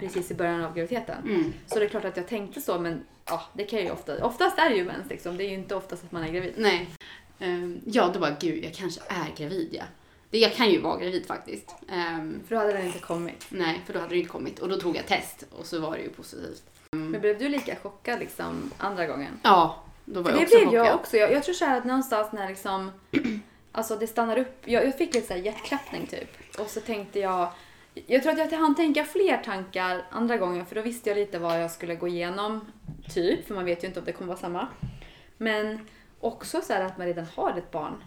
precis 0.03 0.31
i 0.31 0.35
början 0.35 0.65
av 0.65 0.75
graviditeten. 0.75 1.23
Mm. 1.25 1.53
Så 1.67 1.79
det 1.79 1.85
är 1.85 1.89
klart 1.89 2.05
att 2.05 2.17
jag 2.17 2.29
tänkte 2.29 2.61
så 2.61 2.79
men 2.79 3.05
ja, 3.27 3.43
det 3.53 3.65
kan 3.65 3.79
ju 3.79 3.91
ofta, 3.91 4.25
oftast 4.27 4.59
är 4.59 4.71
det 4.71 4.77
ju 4.77 4.85
mens 4.85 5.09
liksom. 5.11 5.37
Det 5.37 5.45
är 5.45 5.49
ju 5.49 5.55
inte 5.55 5.75
oftast 5.75 6.05
att 6.05 6.13
man 6.13 6.25
är 6.25 6.29
gravid. 6.33 6.53
Nej. 6.57 6.89
Ehm, 7.39 7.81
ja, 7.85 8.11
då 8.15 8.21
bara 8.21 8.37
gud, 8.41 8.65
jag 8.65 8.75
kanske 8.75 9.01
är 9.09 9.37
gravid 9.37 9.69
ja. 9.73 9.85
Det, 10.31 10.39
jag 10.39 10.55
kan 10.55 10.71
ju 10.71 10.81
vara 10.81 10.99
gravid 10.99 11.27
faktiskt. 11.27 11.75
Ehm, 11.89 12.41
För 12.49 12.55
då 12.55 12.61
hade 12.61 12.73
den 12.73 12.87
inte 12.87 12.99
kommit. 12.99 13.47
nej, 13.49 13.83
för 13.87 13.93
då 13.93 13.99
hade 13.99 14.15
det 14.15 14.19
inte 14.19 14.31
kommit. 14.31 14.59
Och 14.59 14.69
då 14.69 14.77
tog 14.77 14.97
jag 14.97 15.07
test 15.07 15.45
och 15.51 15.67
så 15.67 15.81
var 15.81 15.97
det 15.97 16.03
ju 16.03 16.09
positivt. 16.09 16.63
Men 16.91 17.21
blev 17.21 17.39
du 17.39 17.49
lika 17.49 17.77
chockad 17.77 18.19
liksom 18.21 18.71
andra 18.79 19.07
gången? 19.07 19.41
Ja, 19.43 19.83
då 20.05 20.23
var 20.23 20.31
För 20.31 20.39
jag 20.39 20.49
det 20.49 20.57
också 20.57 20.59
blev 20.59 20.75
jag 20.75 20.87
chockad. 20.87 21.01
också. 21.01 21.17
Jag, 21.17 21.33
jag 21.33 21.45
tror 21.45 21.55
så 21.55 21.65
här 21.65 21.79
att 21.79 21.85
någonstans 21.85 22.33
när 22.33 22.49
liksom, 22.49 22.91
alltså 23.73 23.97
det 23.97 24.07
stannar 24.07 24.39
upp. 24.39 24.57
Jag, 24.65 24.87
jag 24.87 24.99
fick 24.99 25.15
lite 25.15 25.27
så 25.27 25.33
här 25.35 25.41
hjärtklappning 25.41 26.07
typ. 26.07 26.59
Och 26.59 26.71
så 26.71 26.81
tänkte 26.81 27.21
jag, 27.21 27.53
jag 27.95 28.23
tror 28.23 28.41
att 28.41 28.53
jag 28.53 28.59
hann 28.59 28.75
tänka 28.75 29.05
fler 29.05 29.37
tankar 29.37 30.03
andra 30.11 30.37
gången 30.37 30.67
för 30.67 30.75
då 30.75 30.83
visste 30.83 31.11
jag 31.11 31.17
lite 31.17 31.39
vad 31.39 31.63
jag 31.63 31.71
skulle 31.71 31.95
gå 31.95 32.09
igenom. 32.09 32.61
Typ, 33.15 33.47
för 33.47 33.55
man 33.55 33.65
vet 33.65 33.85
ju 33.85 33.89
inte 33.89 34.01
om 34.01 34.07
det 34.07 34.13
kommer 34.13 34.29
vara 34.29 34.39
samma. 34.39 34.69
Men 35.37 35.79
också 36.21 36.61
så 36.61 36.73
här 36.73 36.85
att 36.85 36.99
man 36.99 37.07
redan 37.07 37.27
har 37.37 37.59
ett 37.59 37.71
barn. 37.71 38.05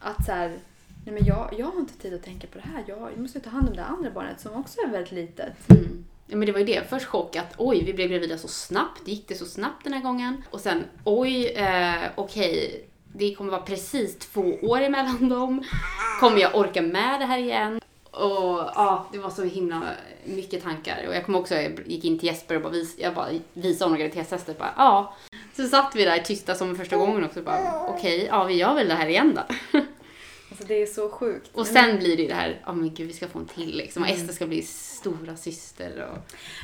Att 0.00 0.26
så 0.26 0.32
här, 0.32 0.48
nej 1.04 1.14
men 1.14 1.24
jag, 1.24 1.54
jag 1.58 1.66
har 1.66 1.80
inte 1.80 1.98
tid 1.98 2.14
att 2.14 2.22
tänka 2.22 2.46
på 2.46 2.58
det 2.58 2.64
här. 2.72 2.84
Jag, 2.86 2.98
jag 2.98 3.18
måste 3.18 3.40
ta 3.40 3.50
hand 3.50 3.68
om 3.68 3.76
det 3.76 3.84
andra 3.84 4.10
barnet 4.10 4.40
som 4.40 4.52
också 4.54 4.80
är 4.80 4.88
väldigt 4.88 5.12
litet. 5.12 5.70
Mm. 5.70 6.04
Ja, 6.26 6.36
men 6.36 6.46
det 6.46 6.52
var 6.52 6.58
ju 6.58 6.66
det. 6.66 6.90
Först 6.90 7.06
chock 7.06 7.36
att 7.36 7.54
oj, 7.58 7.84
vi 7.84 7.94
blev 7.94 8.08
gravida 8.08 8.38
så 8.38 8.48
snabbt. 8.48 9.08
Gick 9.08 9.28
det 9.28 9.34
så 9.34 9.46
snabbt 9.46 9.84
den 9.84 9.92
här 9.92 10.02
gången? 10.02 10.42
Och 10.50 10.60
sen 10.60 10.84
oj, 11.04 11.46
eh, 11.46 12.02
okej, 12.14 12.84
det 13.12 13.34
kommer 13.34 13.50
vara 13.50 13.62
precis 13.62 14.18
två 14.18 14.58
år 14.62 14.80
emellan 14.80 15.28
dem. 15.28 15.64
Kommer 16.20 16.38
jag 16.38 16.54
orka 16.54 16.82
med 16.82 17.20
det 17.20 17.26
här 17.26 17.38
igen? 17.38 17.80
Och 18.12 18.70
ja, 18.74 19.06
det 19.12 19.18
var 19.18 19.30
så 19.30 19.44
himla 19.44 19.82
mycket 20.24 20.62
tankar. 20.62 21.04
Och 21.08 21.14
jag 21.14 21.24
kommer 21.24 21.38
också, 21.38 21.54
jag 21.54 21.80
gick 21.86 22.04
in 22.04 22.18
till 22.18 22.26
Jesper 22.26 22.56
och 22.56 22.62
bara, 22.62 22.72
vis, 22.72 22.94
jag 22.98 23.14
bara 23.14 23.28
visade 23.52 23.84
honom 23.84 23.98
graviditetstestet. 23.98 24.58
Bara, 24.58 24.74
ja. 24.76 25.16
Så 25.56 25.68
satt 25.68 25.96
vi 25.96 26.04
där 26.04 26.18
tysta 26.18 26.54
som 26.54 26.76
första 26.76 26.96
gången 26.96 27.24
också. 27.24 27.42
Bara, 27.42 27.86
Okej, 27.88 28.26
ja 28.30 28.44
vi 28.44 28.54
gör 28.54 28.74
väl 28.74 28.88
det 28.88 28.94
här 28.94 29.06
igen 29.06 29.34
då. 29.34 29.54
Alltså 30.50 30.66
det 30.66 30.82
är 30.82 30.86
så 30.86 31.08
sjukt. 31.08 31.50
Och 31.54 31.66
sen 31.66 31.98
blir 31.98 32.16
det 32.16 32.22
ju 32.22 32.28
det 32.28 32.34
här, 32.34 32.60
ja 32.66 32.72
men 32.72 32.94
gud 32.94 33.06
vi 33.06 33.12
ska 33.12 33.28
få 33.28 33.38
en 33.38 33.46
till 33.46 33.76
liksom. 33.76 34.02
Och 34.02 34.08
Ester 34.08 34.32
ska 34.32 34.46
bli 34.46 34.62
stora 34.62 35.36
syster 35.36 36.08
och... 36.10 36.18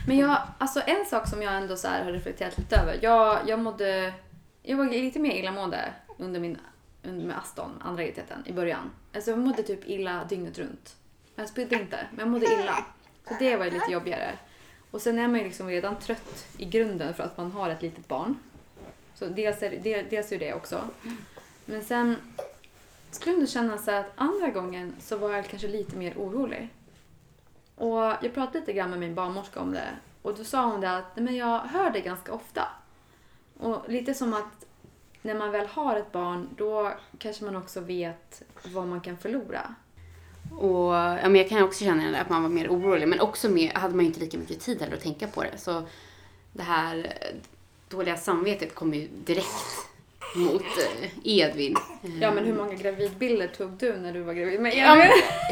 Men 0.06 0.18
jag, 0.18 0.38
alltså 0.58 0.80
en 0.86 1.06
sak 1.06 1.28
som 1.28 1.42
jag 1.42 1.56
ändå 1.56 1.76
så 1.76 1.88
har 1.88 2.12
reflekterat 2.12 2.58
lite 2.58 2.76
över. 2.76 2.98
Jag, 3.02 3.38
jag 3.46 3.58
mådde, 3.58 4.12
jag 4.62 4.76
var 4.76 4.84
lite 4.84 5.18
mer 5.18 5.32
illamående 5.32 5.92
under 6.18 6.40
min, 6.40 6.58
under 7.02 7.26
med 7.26 7.38
Aston, 7.38 7.70
andra 7.80 8.02
graviditeten, 8.02 8.42
i 8.46 8.52
början. 8.52 8.90
Alltså 9.14 9.30
jag 9.30 9.38
mådde 9.38 9.62
typ 9.62 9.88
illa 9.88 10.24
dygnet 10.28 10.58
runt. 10.58 10.96
Jag 11.38 11.48
spydde 11.48 11.76
inte, 11.80 12.06
men 12.10 12.18
jag 12.18 12.28
mådde 12.28 12.46
illa. 12.46 12.84
Så 13.28 13.34
det 13.38 13.56
var 13.56 13.64
ju 13.64 13.70
lite 13.70 13.92
jobbigare. 13.92 14.38
Och 14.90 15.00
sen 15.02 15.18
är 15.18 15.28
man 15.28 15.38
ju 15.38 15.44
liksom 15.44 15.68
redan 15.68 15.96
trött 15.98 16.46
i 16.58 16.64
grunden 16.64 17.14
för 17.14 17.24
att 17.24 17.36
man 17.36 17.52
har 17.52 17.70
ett 17.70 17.82
litet 17.82 18.08
barn. 18.08 18.38
Så 19.14 19.26
dels 19.26 19.62
är, 19.62 19.70
det- 19.82 20.02
dels 20.02 20.32
är 20.32 20.38
det 20.38 20.54
också. 20.54 20.80
Men 21.64 21.84
sen 21.84 22.16
skulle 23.10 23.32
jag 23.32 23.38
ändå 23.38 23.50
känna 23.50 23.78
så 23.78 23.90
att 23.90 24.12
andra 24.16 24.48
gången 24.50 24.94
så 25.00 25.16
var 25.16 25.32
jag 25.32 25.46
kanske 25.46 25.68
lite 25.68 25.96
mer 25.96 26.14
orolig. 26.16 26.68
Och 27.74 27.98
jag 27.98 28.34
pratade 28.34 28.58
lite 28.60 28.72
grann 28.72 28.90
med 28.90 28.98
min 28.98 29.14
barnmorska 29.14 29.60
om 29.60 29.72
det. 29.72 29.88
Och 30.22 30.34
då 30.36 30.44
sa 30.44 30.66
hon 30.66 30.80
det 30.80 30.96
att 30.96 31.16
"Nej, 31.16 31.24
men 31.24 31.36
jag 31.36 31.58
hör 31.58 31.90
det 31.90 32.00
ganska 32.00 32.32
ofta. 32.32 32.68
Och 33.58 33.88
lite 33.88 34.14
som 34.14 34.34
att 34.34 34.64
när 35.22 35.34
man 35.34 35.50
väl 35.50 35.66
har 35.66 35.96
ett 35.96 36.12
barn 36.12 36.48
då 36.56 36.92
kanske 37.18 37.44
man 37.44 37.56
också 37.56 37.80
vet 37.80 38.42
vad 38.74 38.86
man 38.86 39.00
kan 39.00 39.16
förlora. 39.18 39.74
Och 40.50 40.94
ja, 40.94 41.28
men 41.28 41.34
jag 41.34 41.48
kan 41.48 41.62
också 41.62 41.84
känna 41.84 42.20
att 42.20 42.30
man 42.30 42.42
var 42.42 42.50
mer 42.50 42.68
orolig, 42.68 43.08
men 43.08 43.20
också 43.20 43.48
mer, 43.48 43.72
hade 43.74 43.94
man 43.94 44.04
inte 44.04 44.20
lika 44.20 44.38
mycket 44.38 44.60
tid 44.60 44.80
heller 44.80 44.96
att 44.96 45.02
tänka 45.02 45.26
på 45.26 45.42
det. 45.42 45.58
Så 45.58 45.82
det 46.52 46.62
här 46.62 46.96
eh, 46.96 47.36
dåliga 47.88 48.16
samvetet 48.16 48.74
kom 48.74 48.94
ju 48.94 49.08
direkt 49.24 49.86
mot 50.36 50.62
eh, 50.62 51.08
Edvin. 51.24 51.76
Ja 52.20 52.30
men 52.34 52.44
hur 52.44 52.54
många 52.54 52.74
gravidbilder 52.74 53.46
tog 53.46 53.70
du 53.70 53.96
när 53.96 54.12
du 54.12 54.20
var 54.20 54.32
gravid? 54.34 54.60
Men, 54.60 54.78
Ja, 54.78 54.94
men, 54.94 55.08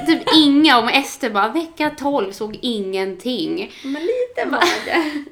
typ 0.06 0.22
inga. 0.36 0.78
Och 0.78 0.84
med 0.84 0.94
Ester 0.96 1.30
bara, 1.30 1.48
vecka 1.52 1.90
12 1.98 2.32
såg 2.32 2.58
ingenting. 2.62 3.72
men 3.84 4.02
lite 4.02 4.50
mage. 4.50 5.24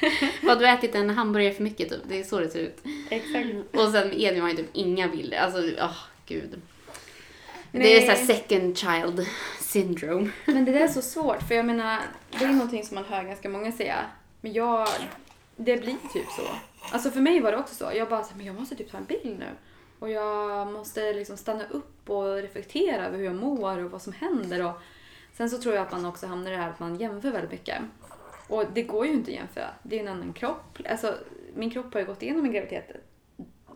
Vad 0.42 0.58
du 0.58 0.68
ätit 0.68 0.94
en 0.94 1.10
hamburgare 1.10 1.54
för 1.54 1.62
mycket 1.62 1.88
typ. 1.88 2.00
Det 2.08 2.20
är 2.20 2.24
så 2.24 2.40
det 2.40 2.48
ser 2.50 2.60
ut. 2.60 2.78
Exakt. 3.10 3.46
Och 3.72 3.88
sen 3.92 4.08
med 4.08 4.20
Edvin 4.20 4.42
har 4.42 4.48
ju 4.48 4.56
typ 4.56 4.70
inga 4.72 5.08
bilder. 5.08 5.38
Alltså, 5.38 5.60
åh 5.82 5.96
gud. 6.26 6.60
Det 7.72 7.78
Nej. 7.78 7.96
är 7.96 8.00
såhär 8.00 8.26
second 8.26 8.78
child 8.78 9.26
syndrome. 9.60 10.30
Men 10.46 10.64
det 10.64 10.72
där 10.72 10.80
är 10.80 10.88
så 10.88 11.02
svårt 11.02 11.42
för 11.42 11.54
jag 11.54 11.66
menar, 11.66 11.98
det 12.38 12.44
är 12.44 12.48
någonting 12.48 12.84
som 12.84 12.94
man 12.94 13.04
hör 13.04 13.22
ganska 13.24 13.48
många 13.48 13.72
säga. 13.72 13.96
Men 14.40 14.52
jag, 14.52 14.88
det 15.56 15.76
blir 15.76 15.96
typ 16.12 16.26
så. 16.36 16.42
Alltså 16.92 17.10
för 17.10 17.20
mig 17.20 17.40
var 17.40 17.52
det 17.52 17.58
också 17.58 17.74
så. 17.74 17.90
Jag 17.94 18.08
bara, 18.08 18.22
så 18.22 18.30
här, 18.30 18.36
men 18.36 18.46
jag 18.46 18.54
måste 18.54 18.76
typ 18.76 18.90
ta 18.90 18.98
en 18.98 19.04
bild 19.04 19.38
nu. 19.38 19.48
Och 19.98 20.10
jag 20.10 20.72
måste 20.72 21.12
liksom 21.12 21.36
stanna 21.36 21.64
upp 21.70 22.10
och 22.10 22.34
reflektera 22.34 23.06
över 23.06 23.18
hur 23.18 23.24
jag 23.24 23.34
mår 23.34 23.84
och 23.84 23.90
vad 23.90 24.02
som 24.02 24.12
händer. 24.12 24.64
Och 24.64 24.72
sen 25.32 25.50
så 25.50 25.58
tror 25.58 25.74
jag 25.74 25.82
att 25.86 25.92
man 25.92 26.06
också 26.06 26.26
hamnar 26.26 26.50
i 26.50 26.54
det 26.54 26.60
här 26.60 26.70
att 26.70 26.80
man 26.80 26.96
jämför 26.96 27.30
väldigt 27.30 27.50
mycket. 27.50 27.78
Och 28.48 28.64
det 28.72 28.82
går 28.82 29.06
ju 29.06 29.12
inte 29.12 29.30
att 29.30 29.36
jämföra. 29.36 29.70
Det 29.82 29.96
är 29.96 30.00
en 30.00 30.08
annan 30.08 30.32
kropp. 30.32 30.78
Alltså, 30.90 31.14
min 31.54 31.70
kropp 31.70 31.92
har 31.92 32.00
ju 32.00 32.06
gått 32.06 32.22
igenom 32.22 32.44
en 32.44 32.52
graviditet 32.52 32.90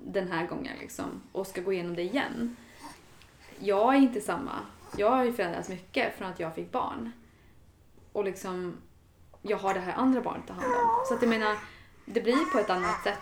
den 0.05 0.33
här 0.33 0.47
gången 0.47 0.77
liksom. 0.81 1.23
Och 1.33 1.47
ska 1.47 1.61
gå 1.61 1.73
igenom 1.73 1.97
det 1.97 2.03
igen. 2.03 2.57
Jag 3.63 3.95
är 3.95 3.99
inte 3.99 4.21
samma. 4.21 4.53
Jag 4.97 5.11
har 5.11 5.25
ju 5.25 5.33
förändrats 5.33 5.69
mycket 5.69 6.19
från 6.19 6.29
att 6.29 6.41
jag 6.41 6.55
fick 6.55 6.73
barn. 6.73 7.13
Och 8.13 8.25
liksom, 8.25 8.77
jag 9.43 9.59
har 9.59 9.75
det 9.75 9.81
här 9.81 9.93
andra 9.93 10.21
barnet 10.21 10.41
att 10.41 10.47
ta 10.47 10.55
hand 10.55 10.75
om. 10.75 11.05
Så 11.09 11.15
att 11.15 11.23
jag 11.23 11.29
menar, 11.29 11.57
det 12.05 12.21
blir 12.21 12.53
på 12.53 12.59
ett 12.59 12.71
annat 12.71 13.03
sätt. 13.03 13.19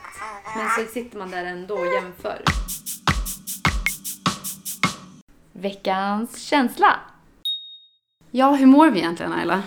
Men 0.56 0.68
så 0.86 0.92
sitter 0.92 1.18
man 1.18 1.30
där 1.30 1.44
ändå 1.44 1.74
och 1.74 1.86
jämför. 1.86 2.42
Veckans 5.52 6.42
känsla. 6.42 7.00
Ja, 8.30 8.54
hur 8.54 8.66
mår 8.66 8.90
vi 8.90 8.98
egentligen 8.98 9.32
Ayla? 9.32 9.62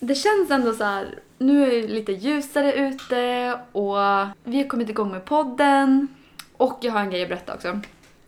Det 0.00 0.14
känns 0.14 0.50
ändå 0.50 0.72
så 0.72 0.84
här, 0.84 1.18
nu 1.38 1.62
är 1.62 1.70
det 1.70 1.88
lite 1.88 2.12
ljusare 2.12 2.72
ute 2.72 3.52
och 3.72 3.96
vi 4.44 4.62
har 4.62 4.68
kommit 4.68 4.88
igång 4.88 5.10
med 5.10 5.24
podden. 5.24 6.08
Och 6.56 6.78
jag 6.82 6.92
har 6.92 7.00
en 7.00 7.10
grej 7.10 7.22
att 7.22 7.28
berätta 7.28 7.54
också. 7.54 7.80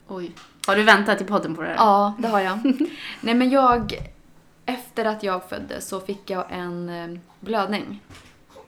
Oj. 0.08 0.32
Har 0.66 0.76
du 0.76 0.82
väntat 0.82 1.20
i 1.20 1.24
podden 1.24 1.54
på 1.54 1.62
det 1.62 1.68
här? 1.68 1.74
Ja, 1.76 2.14
det 2.18 2.28
har 2.28 2.40
jag. 2.40 2.58
Nej 3.20 3.34
men 3.34 3.50
jag, 3.50 3.92
efter 4.66 5.04
att 5.04 5.22
jag 5.22 5.48
föddes 5.48 5.88
så 5.88 6.00
fick 6.00 6.30
jag 6.30 6.44
en 6.50 6.88
eh, 6.88 7.18
blödning. 7.40 8.00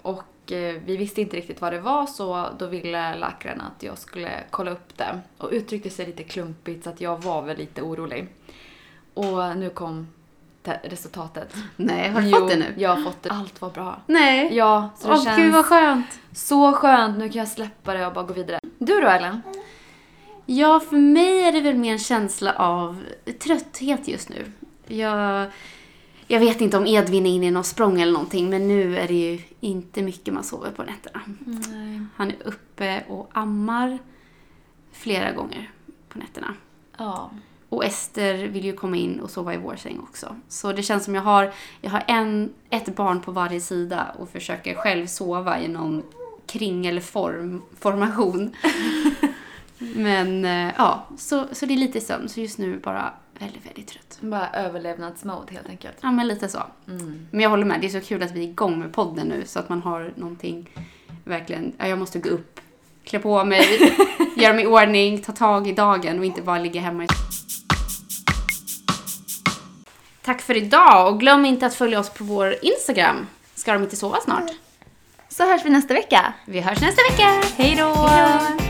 Och 0.03 0.53
eh, 0.53 0.75
vi 0.85 0.97
visste 0.97 1.21
inte 1.21 1.37
riktigt 1.37 1.61
vad 1.61 1.73
det 1.73 1.81
var 1.81 2.07
så 2.07 2.49
då 2.59 2.67
ville 2.67 3.15
läkaren 3.17 3.61
att 3.61 3.83
jag 3.83 3.99
skulle 3.99 4.31
kolla 4.51 4.71
upp 4.71 4.97
det. 4.97 5.21
Och 5.39 5.49
uttryckte 5.53 5.91
sig 5.91 6.07
lite 6.07 6.23
klumpigt 6.23 6.85
så 6.85 6.91
att 6.91 7.01
jag 7.01 7.23
var 7.23 7.43
väl 7.43 7.57
lite 7.57 7.83
orolig. 7.83 8.29
Och 9.15 9.57
nu 9.57 9.71
kom 9.71 10.09
te- 10.63 10.81
resultatet. 10.85 11.55
Nej, 11.77 12.11
har 12.11 12.21
du 12.21 12.29
Jo, 12.29 12.39
fått 12.39 12.51
det 12.51 12.57
nu? 12.57 12.75
Jag 12.77 12.91
har 12.97 13.03
fått 13.05 13.23
det. 13.23 13.31
Allt 13.31 13.61
var 13.61 13.71
bra. 13.71 14.01
Nej. 14.07 14.57
Ja, 14.57 14.91
så 14.99 15.09
det 15.09 15.15
Åh 15.15 15.25
känns 15.25 15.37
gud 15.37 15.53
vad 15.53 15.65
skönt. 15.67 16.19
så 16.33 16.73
skönt. 16.73 17.19
Nu 17.19 17.29
kan 17.29 17.39
jag 17.39 17.49
släppa 17.49 17.95
det 17.95 18.07
och 18.07 18.13
bara 18.13 18.25
gå 18.25 18.33
vidare. 18.35 18.61
Du 18.79 19.01
då 19.01 19.07
Ellen? 19.09 19.43
Ja, 20.51 20.81
för 20.81 20.97
mig 20.97 21.43
är 21.43 21.53
det 21.53 21.61
väl 21.61 21.77
mer 21.77 21.93
en 21.93 21.99
känsla 21.99 22.53
av 22.53 23.05
trötthet 23.39 24.09
just 24.09 24.29
nu. 24.29 24.53
Jag, 24.87 25.47
jag 26.27 26.41
vet 26.41 26.61
inte 26.61 26.77
om 26.77 26.87
Edvin 26.87 27.27
är 27.27 27.31
inne 27.31 27.47
i 27.47 27.51
någon 27.51 27.65
språng 27.65 28.01
eller 28.01 28.13
någonting, 28.13 28.51
men 28.51 28.69
nu 28.69 28.99
är 28.99 29.09
det 29.09 29.15
ju 29.15 29.41
inte 29.61 30.03
mycket 30.03 30.35
man 30.35 30.45
sover 30.45 30.71
på 30.71 30.83
nätterna. 30.83 31.21
Nej. 31.39 32.01
Han 32.17 32.29
är 32.29 32.37
uppe 32.45 33.05
och 33.09 33.31
ammar 33.33 33.99
flera 34.93 35.33
gånger 35.33 35.71
på 36.09 36.19
nätterna. 36.19 36.55
Ja. 36.99 37.31
Och 37.69 37.85
Ester 37.85 38.35
vill 38.35 38.65
ju 38.65 38.73
komma 38.73 38.97
in 38.97 39.21
och 39.21 39.31
sova 39.31 39.55
i 39.55 39.57
vår 39.57 39.77
säng 39.77 40.01
också. 40.01 40.37
Så 40.49 40.73
det 40.73 40.83
känns 40.83 41.05
som 41.05 41.15
jag 41.15 41.23
har, 41.23 41.53
jag 41.81 41.91
har 41.91 42.05
en, 42.07 42.55
ett 42.71 42.97
barn 42.97 43.21
på 43.21 43.33
varje 43.33 43.61
sida 43.61 44.07
och 44.19 44.29
försöker 44.29 44.75
själv 44.75 45.07
sova 45.07 45.61
i 45.61 45.69
någon 45.69 46.03
kringelform, 46.47 47.63
formation. 47.81 48.57
Men 49.99 50.45
eh, 50.45 50.75
ja, 50.79 51.07
så, 51.17 51.47
så 51.53 51.67
det 51.67 51.75
är 51.75 51.79
lite 51.79 52.01
sömn. 52.01 52.29
Så 52.29 52.41
just 52.41 52.59
nu 52.59 52.79
bara 52.79 53.13
väldigt, 53.39 53.67
väldigt 53.67 53.89
trött. 53.89 54.19
Bara 54.21 54.51
överlevnadsmode 54.51 55.53
helt 55.53 55.69
enkelt. 55.69 55.97
Ja, 56.01 56.11
men 56.11 56.29
lite 56.29 56.49
så. 56.49 56.63
Mm. 56.89 57.27
Men 57.31 57.41
jag 57.41 57.51
håller 57.51 57.65
med, 57.65 57.81
det 57.81 57.87
är 57.87 58.01
så 58.01 58.07
kul 58.07 58.23
att 58.23 58.31
vi 58.31 58.41
är 58.41 58.49
igång 58.49 58.79
med 58.79 58.93
podden 58.93 59.27
nu 59.27 59.43
så 59.47 59.59
att 59.59 59.69
man 59.69 59.83
har 59.83 60.13
någonting 60.17 60.71
verkligen, 61.25 61.73
ja, 61.79 61.87
jag 61.87 61.99
måste 61.99 62.19
gå 62.19 62.29
upp, 62.29 62.61
klä 63.05 63.19
på 63.19 63.45
mig, 63.45 63.95
göra 64.37 64.53
mig 64.53 64.65
i 64.65 64.67
ordning, 64.67 65.23
ta 65.23 65.33
tag 65.33 65.69
i 65.69 65.73
dagen 65.73 66.19
och 66.19 66.25
inte 66.25 66.43
bara 66.43 66.59
ligga 66.59 66.81
hemma 66.81 67.05
i 67.05 67.07
Tack 70.23 70.41
för 70.41 70.57
idag 70.57 71.13
och 71.13 71.21
glöm 71.21 71.45
inte 71.45 71.67
att 71.67 71.75
följa 71.75 72.01
oss 72.01 72.11
på 72.11 72.25
vår 72.25 72.55
Instagram. 72.63 73.27
Ska 73.55 73.73
de 73.73 73.83
inte 73.83 73.97
sova 73.97 74.21
snart? 74.21 74.51
Så 75.29 75.45
hörs 75.51 75.65
vi 75.65 75.71
nästa 75.71 75.95
vecka. 75.95 76.33
Vi 76.47 76.61
hörs 76.61 76.81
nästa 76.81 77.03
vecka! 77.11 77.43
Hej 77.57 77.77
då! 77.77 78.68